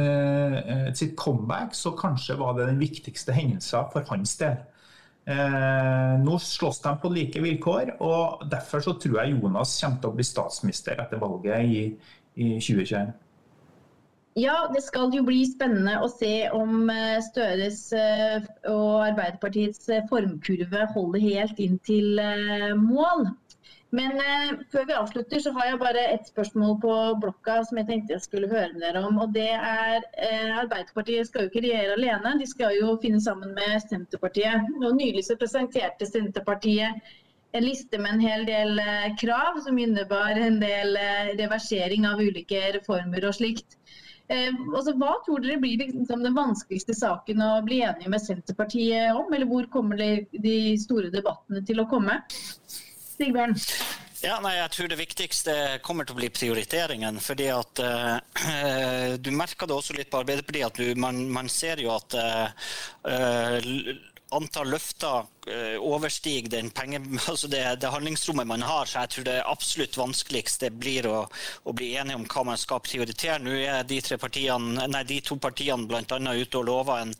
sitt 0.93 1.15
comeback, 1.17 1.73
så 1.75 1.91
kanskje 1.97 2.37
var 2.37 2.53
det 2.53 2.67
den 2.67 2.79
viktigste 2.79 3.33
hendelsen 3.33 3.89
for 3.93 4.05
hans 4.09 4.35
del. 4.37 4.59
Nå 5.27 6.37
slåss 6.39 6.77
de 6.85 6.91
på 7.01 7.09
like 7.11 7.41
vilkår, 7.43 7.97
og 7.99 8.45
derfor 8.47 8.79
så 8.85 8.93
tror 8.95 9.17
jeg 9.19 9.33
Jonas 9.33 9.73
kommer 9.81 9.99
til 9.99 10.13
å 10.13 10.15
bli 10.15 10.25
statsminister 10.27 11.01
etter 11.03 11.19
valget 11.19 11.67
i, 11.67 11.81
i 12.39 12.53
2021. 12.63 13.11
Ja, 14.37 14.67
det 14.69 14.83
skal 14.85 15.09
jo 15.15 15.23
bli 15.25 15.39
spennende 15.49 15.95
å 16.05 16.07
se 16.11 16.45
om 16.53 16.91
eh, 16.93 17.17
Støres 17.25 17.87
eh, 17.97 18.43
og 18.69 19.07
Arbeiderpartiets 19.07 19.87
eh, 19.89 20.03
formkurve 20.11 20.83
holder 20.93 21.23
helt 21.23 21.61
inn 21.63 21.79
til 21.87 22.21
mål. 22.77 23.25
Men 23.97 24.19
før 24.71 24.87
vi 24.89 24.95
avslutter, 24.97 25.41
så 25.41 25.53
har 25.55 25.71
jeg 25.71 25.79
bare 25.81 26.03
ett 26.13 26.27
spørsmål 26.29 26.75
på 26.83 26.95
blokka 27.23 27.59
som 27.65 27.79
jeg 27.81 27.87
tenkte 27.89 28.13
jeg 28.13 28.25
skulle 28.25 28.49
høre 28.51 28.71
med 28.73 28.83
dere 28.85 29.01
om. 29.07 29.17
Og 29.23 29.31
det 29.33 29.49
er 29.55 30.03
Arbeiderpartiet 30.61 31.29
skal 31.29 31.45
jo 31.45 31.51
ikke 31.51 31.63
regjere 31.65 31.95
alene, 31.95 32.35
de 32.41 32.49
skal 32.49 32.75
jo 32.77 32.97
finne 33.01 33.21
sammen 33.23 33.55
med 33.57 33.79
Senterpartiet. 33.87 34.67
Og 34.81 34.99
Nylig 34.99 35.25
så 35.25 35.39
presenterte 35.39 36.09
Senterpartiet 36.09 37.01
en 37.57 37.63
liste 37.63 37.97
med 37.97 38.17
en 38.17 38.25
hel 38.27 38.45
del 38.45 38.81
krav 39.17 39.61
som 39.65 39.79
innebar 39.81 40.37
en 40.37 40.59
del 40.61 40.99
reversering 41.39 42.05
av 42.05 42.21
ulike 42.21 42.67
reformer 42.77 43.25
og 43.25 43.39
slikt. 43.39 43.79
Eh, 44.27 44.51
altså, 44.75 44.91
hva 44.99 45.13
tror 45.23 45.39
dere 45.43 45.59
blir 45.61 45.79
liksom, 45.79 46.23
den 46.25 46.35
vanskeligste 46.35 46.95
saken 46.97 47.43
å 47.43 47.51
bli 47.63 47.79
enige 47.87 48.11
med 48.11 48.23
Senterpartiet 48.23 49.15
om? 49.15 49.31
Eller 49.31 49.47
hvor 49.47 49.69
kommer 49.71 49.99
de, 49.99 50.27
de 50.43 50.57
store 50.81 51.11
debattene 51.13 51.63
til 51.67 51.79
å 51.79 51.87
komme? 51.87 52.19
Sigbjørn? 53.17 53.55
Ja, 54.23 54.39
nei, 54.41 54.55
jeg 54.57 54.73
tror 54.73 54.89
Det 54.89 54.97
viktigste 54.97 55.53
kommer 55.85 56.07
til 56.07 56.15
å 56.15 56.19
bli 56.19 56.29
prioriteringen. 56.33 57.19
fordi 57.21 57.49
at 57.53 57.81
uh, 57.83 59.13
Du 59.21 59.31
merker 59.31 59.69
det 59.69 59.77
også 59.77 59.97
litt 59.97 60.09
på 60.09 60.21
Arbeiderpartiet. 60.23 60.67
at 60.67 60.81
du, 60.81 60.99
man, 60.99 61.27
man, 61.29 61.49
ser 61.49 61.81
jo 61.83 61.93
at 61.93 62.17
uh, 62.17 62.49
antall 64.37 64.73
løfter 64.73 65.29
Eh, 65.47 65.79
overstiger 65.79 66.49
den 66.49 66.69
penge, 66.69 66.99
altså 67.31 67.47
det, 67.47 67.61
det, 67.81 67.87
handlingsrommet 67.87 68.47
man 68.47 68.61
har. 68.61 68.85
Så 68.85 68.99
jeg 68.99 69.11
tror 69.13 69.27
det 69.29 69.35
absolutt 69.47 69.97
vanskeligste 69.97 70.69
blir 70.75 71.07
å, 71.07 71.21
å, 71.63 71.75
bli 71.77 71.93
enige 71.95 72.19
om 72.19 72.25
hva 72.27 72.43
man 72.49 72.59
skal 72.59 72.81
prioritere. 72.83 73.39
Nå 73.45 73.53
er 73.55 73.85
de, 73.87 74.01
nei, 74.91 75.03
de 75.07 75.21
to 75.23 75.37
partiene 75.39 75.87
bl.a. 75.87 76.03
ute 76.03 76.59
og 76.59 76.67
lover 76.67 77.05
en 77.05 77.13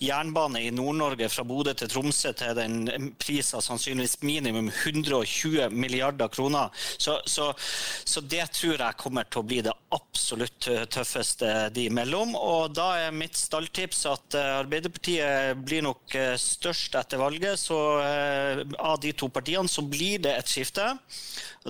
jernbane 0.00 0.64
i 0.64 0.72
Nord-Norge 0.72 1.28
fra 1.28 1.44
Bodø 1.44 1.74
til 1.76 1.90
Tromsø 1.92 2.32
til 2.32 2.54
den 2.56 3.10
prisen 3.20 3.60
sannsynligvis 3.64 4.22
minimum 4.24 4.70
120 4.72 5.68
milliarder 5.74 6.32
kroner. 6.32 6.72
Så, 6.96 7.18
så, 7.28 7.50
så, 7.58 8.24
det 8.24 8.46
tror 8.56 8.80
jeg 8.80 9.00
kommer 9.00 9.28
til 9.28 9.42
å 9.42 9.48
bli 9.50 9.60
det 9.66 9.76
absolutt 9.92 10.70
tøffeste 10.94 11.68
de 11.74 11.88
imellom. 11.90 12.32
Og 12.38 12.72
da 12.72 12.88
er 13.04 13.14
mitt 13.16 13.36
stalltips 13.36 14.06
at 14.08 14.38
eh, 14.38 14.50
Arbeiderpartiet 14.62 15.60
blir 15.66 15.84
nok 15.84 16.16
eh, 16.16 16.34
størst 16.40 16.96
etter 16.96 17.20
valget. 17.20 17.60
så 17.60 17.73
så 17.74 18.00
eh, 18.00 18.60
av 18.78 19.00
de 19.00 19.12
to 19.12 19.28
partiene 19.28 19.68
så 19.68 19.82
blir 19.82 20.22
det 20.22 20.34
et 20.38 20.50
skifte. 20.50 20.84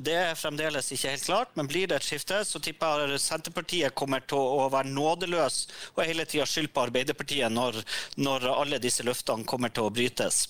Det 0.05 0.15
er 0.19 0.39
fremdeles 0.39 0.91
ikke 0.93 1.13
helt 1.15 1.27
klart, 1.29 1.53
men 1.59 1.69
blir 1.71 1.89
det 1.89 2.01
et 2.01 2.09
skifte, 2.09 2.41
så 2.45 2.61
tipper 2.63 3.05
jeg 3.07 3.21
Senterpartiet 3.23 3.95
kommer 3.97 4.25
til 4.29 4.41
å 4.41 4.67
være 4.73 4.93
nådeløs 4.93 5.61
og 5.95 6.03
hele 6.05 6.27
tida 6.29 6.47
skylde 6.49 6.73
på 6.75 6.85
Arbeiderpartiet 6.89 7.53
når, 7.53 7.81
når 8.21 8.49
alle 8.53 8.83
disse 8.83 9.07
løftene 9.07 9.47
kommer 9.49 9.73
til 9.73 9.89
å 9.89 9.95
brytes. 9.95 10.49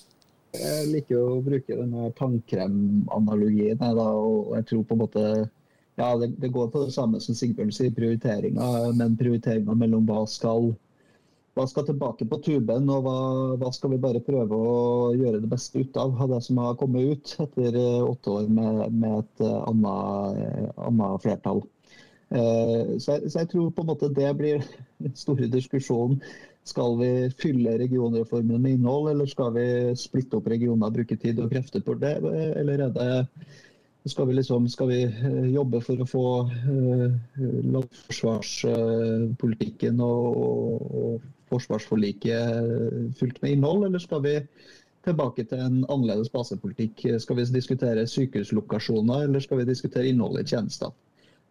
Jeg 0.55 0.87
liker 0.91 1.19
å 1.19 1.43
bruke 1.43 1.77
denne 1.77 2.11
tannkremanalogien. 2.19 3.83
og 3.83 4.55
jeg 4.57 4.67
tror 4.71 4.85
på 4.89 4.97
en 4.97 5.03
måte 5.03 5.25
ja, 5.99 6.09
det, 6.19 6.33
det, 6.43 6.51
går 6.55 6.71
på 6.71 6.85
det 6.87 6.95
samme 6.95 7.21
som 7.23 7.37
Sigbjørn 7.39 7.75
sier, 7.75 7.95
prioriteringa. 7.95 8.71
Men 8.99 9.19
prioriteringa 9.19 9.77
mellom 9.79 10.07
hva 10.09 10.25
skal 10.31 10.73
hva 11.55 11.67
skal 11.71 11.85
tilbake 11.87 12.27
på 12.27 12.39
tuben, 12.43 12.89
og 12.91 13.05
hva, 13.07 13.19
hva, 13.61 13.69
skal 13.75 13.93
vi 13.93 14.01
bare 14.03 14.23
prøve 14.27 14.57
å 14.59 15.13
gjøre 15.15 15.39
det 15.43 15.51
beste 15.51 15.85
ut 15.85 15.99
av 16.01 16.17
av 16.25 16.33
det 16.33 16.41
som 16.47 16.59
har 16.63 16.75
kommet 16.81 17.13
ut 17.13 17.35
etter 17.45 17.79
eh, 17.79 18.03
åtte 18.03 18.33
år 18.33 18.49
med, 18.51 18.81
med 18.91 19.21
et 19.21 19.45
eh, 19.47 19.55
eh, 19.55 20.67
annet 20.89 21.23
flertall. 21.23 21.63
Så, 22.35 23.13
jeg, 23.13 23.31
så, 23.31 23.39
jeg, 23.39 23.49
tror 23.53 23.69
på 23.71 23.85
en 23.85 23.89
måte 23.93 24.09
det 24.11 24.33
blir 24.35 24.65
den 25.05 25.13
store 25.15 25.47
diskusjonen. 25.53 26.19
Skal 26.67 26.97
vi 26.99 27.11
fylle 27.39 27.77
regionreformen 27.79 28.63
med 28.63 28.79
innhold, 28.79 29.11
eller 29.13 29.29
skal 29.31 29.53
vi 29.55 29.67
splitte 30.01 30.41
opp 30.41 30.49
regioner 30.51 30.91
bruke 30.91 31.15
tid 31.21 31.39
og 31.45 31.53
krefter 31.53 31.85
på 31.85 31.95
det? 32.01 32.17
Eller 32.57 32.89
er 32.89 32.95
det 32.97 33.11
skal 34.11 34.27
vi, 34.29 34.35
liksom, 34.37 34.69
skal 34.69 34.89
vi 34.91 34.99
jobbe 35.55 35.81
for 35.85 36.01
å 36.01 36.07
få 36.09 36.25
uh, 36.45 37.11
landforsvarspolitikken 37.75 40.01
og, 40.05 40.37
og, 41.01 41.23
forsvarsforliket 41.55 43.15
fullt 43.19 43.41
med 43.43 43.57
innhold, 43.57 43.87
eller 43.89 44.03
skal 44.03 44.23
vi 44.27 44.35
tilbake 45.05 45.45
til 45.49 45.61
en 45.61 45.81
annerledes 45.89 46.31
basepolitikk? 46.33 47.07
Skal 47.23 47.39
vi 47.39 47.49
diskutere 47.55 48.07
sykehuslokasjoner, 48.11 49.27
eller 49.29 49.43
skal 49.45 49.63
vi 49.63 49.71
diskutere 49.71 50.11
innholdet 50.11 50.47
i 50.47 50.55
tjenester? 50.55 50.93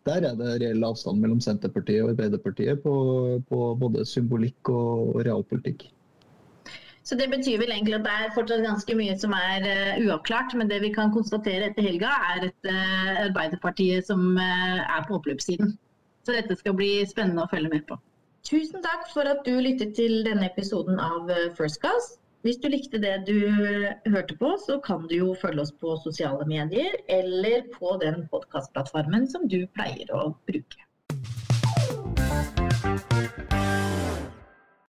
Der 0.04 0.26
er 0.28 0.36
det 0.36 0.56
reell 0.60 0.84
avstand 0.84 1.22
mellom 1.24 1.40
Senterpartiet 1.42 2.04
og 2.04 2.12
Arbeiderpartiet 2.12 2.82
på, 2.84 2.94
på 3.50 3.60
både 3.80 4.04
symbolikk 4.06 4.72
og 4.74 5.22
realpolitikk. 5.24 5.86
Så 7.04 7.16
Det 7.20 7.30
betyr 7.32 7.60
vel 7.60 7.72
egentlig 7.72 7.98
at 7.98 8.06
det 8.08 8.12
er 8.16 8.36
fortsatt 8.36 8.64
ganske 8.64 8.96
mye 8.96 9.16
som 9.20 9.34
er 9.36 9.66
uh, 9.68 10.04
uavklart. 10.06 10.56
Men 10.60 10.70
det 10.72 10.80
vi 10.84 10.92
kan 10.96 11.12
konstatere 11.12 11.70
etter 11.70 11.84
helga, 11.84 12.12
er 12.32 12.48
et 12.48 12.70
uh, 12.72 13.26
Arbeiderpartiet 13.28 14.08
som 14.08 14.38
er 14.40 15.04
på 15.08 15.20
oppløpssiden. 15.20 15.76
Så 16.24 16.36
dette 16.36 16.56
skal 16.60 16.76
bli 16.80 16.92
spennende 17.08 17.44
å 17.44 17.52
følge 17.52 17.72
med 17.72 17.84
på. 17.88 18.00
Tusen 18.44 18.82
takk 18.84 19.06
for 19.14 19.24
at 19.24 19.46
du 19.48 19.54
lyttet 19.64 19.94
til 19.96 20.18
denne 20.26 20.50
episoden 20.50 21.00
av 21.00 21.30
eh, 21.32 21.46
First 21.56 21.80
Class. 21.80 22.18
Hvis 22.44 22.58
du 22.60 22.68
likte 22.68 23.00
det 23.00 23.14
du 23.30 23.38
hørte 24.12 24.36
på, 24.36 24.50
så 24.60 24.76
kan 24.84 25.06
du 25.08 25.16
jo 25.16 25.30
følge 25.40 25.64
oss 25.64 25.72
på 25.80 25.96
sosiale 26.04 26.44
medier 26.50 26.98
eller 27.08 27.64
på 27.78 27.96
den 28.04 28.26
podkastplattformen 28.34 29.30
som 29.32 29.48
du 29.48 29.62
pleier 29.78 30.12
å 30.12 30.34
bruke. 30.44 30.84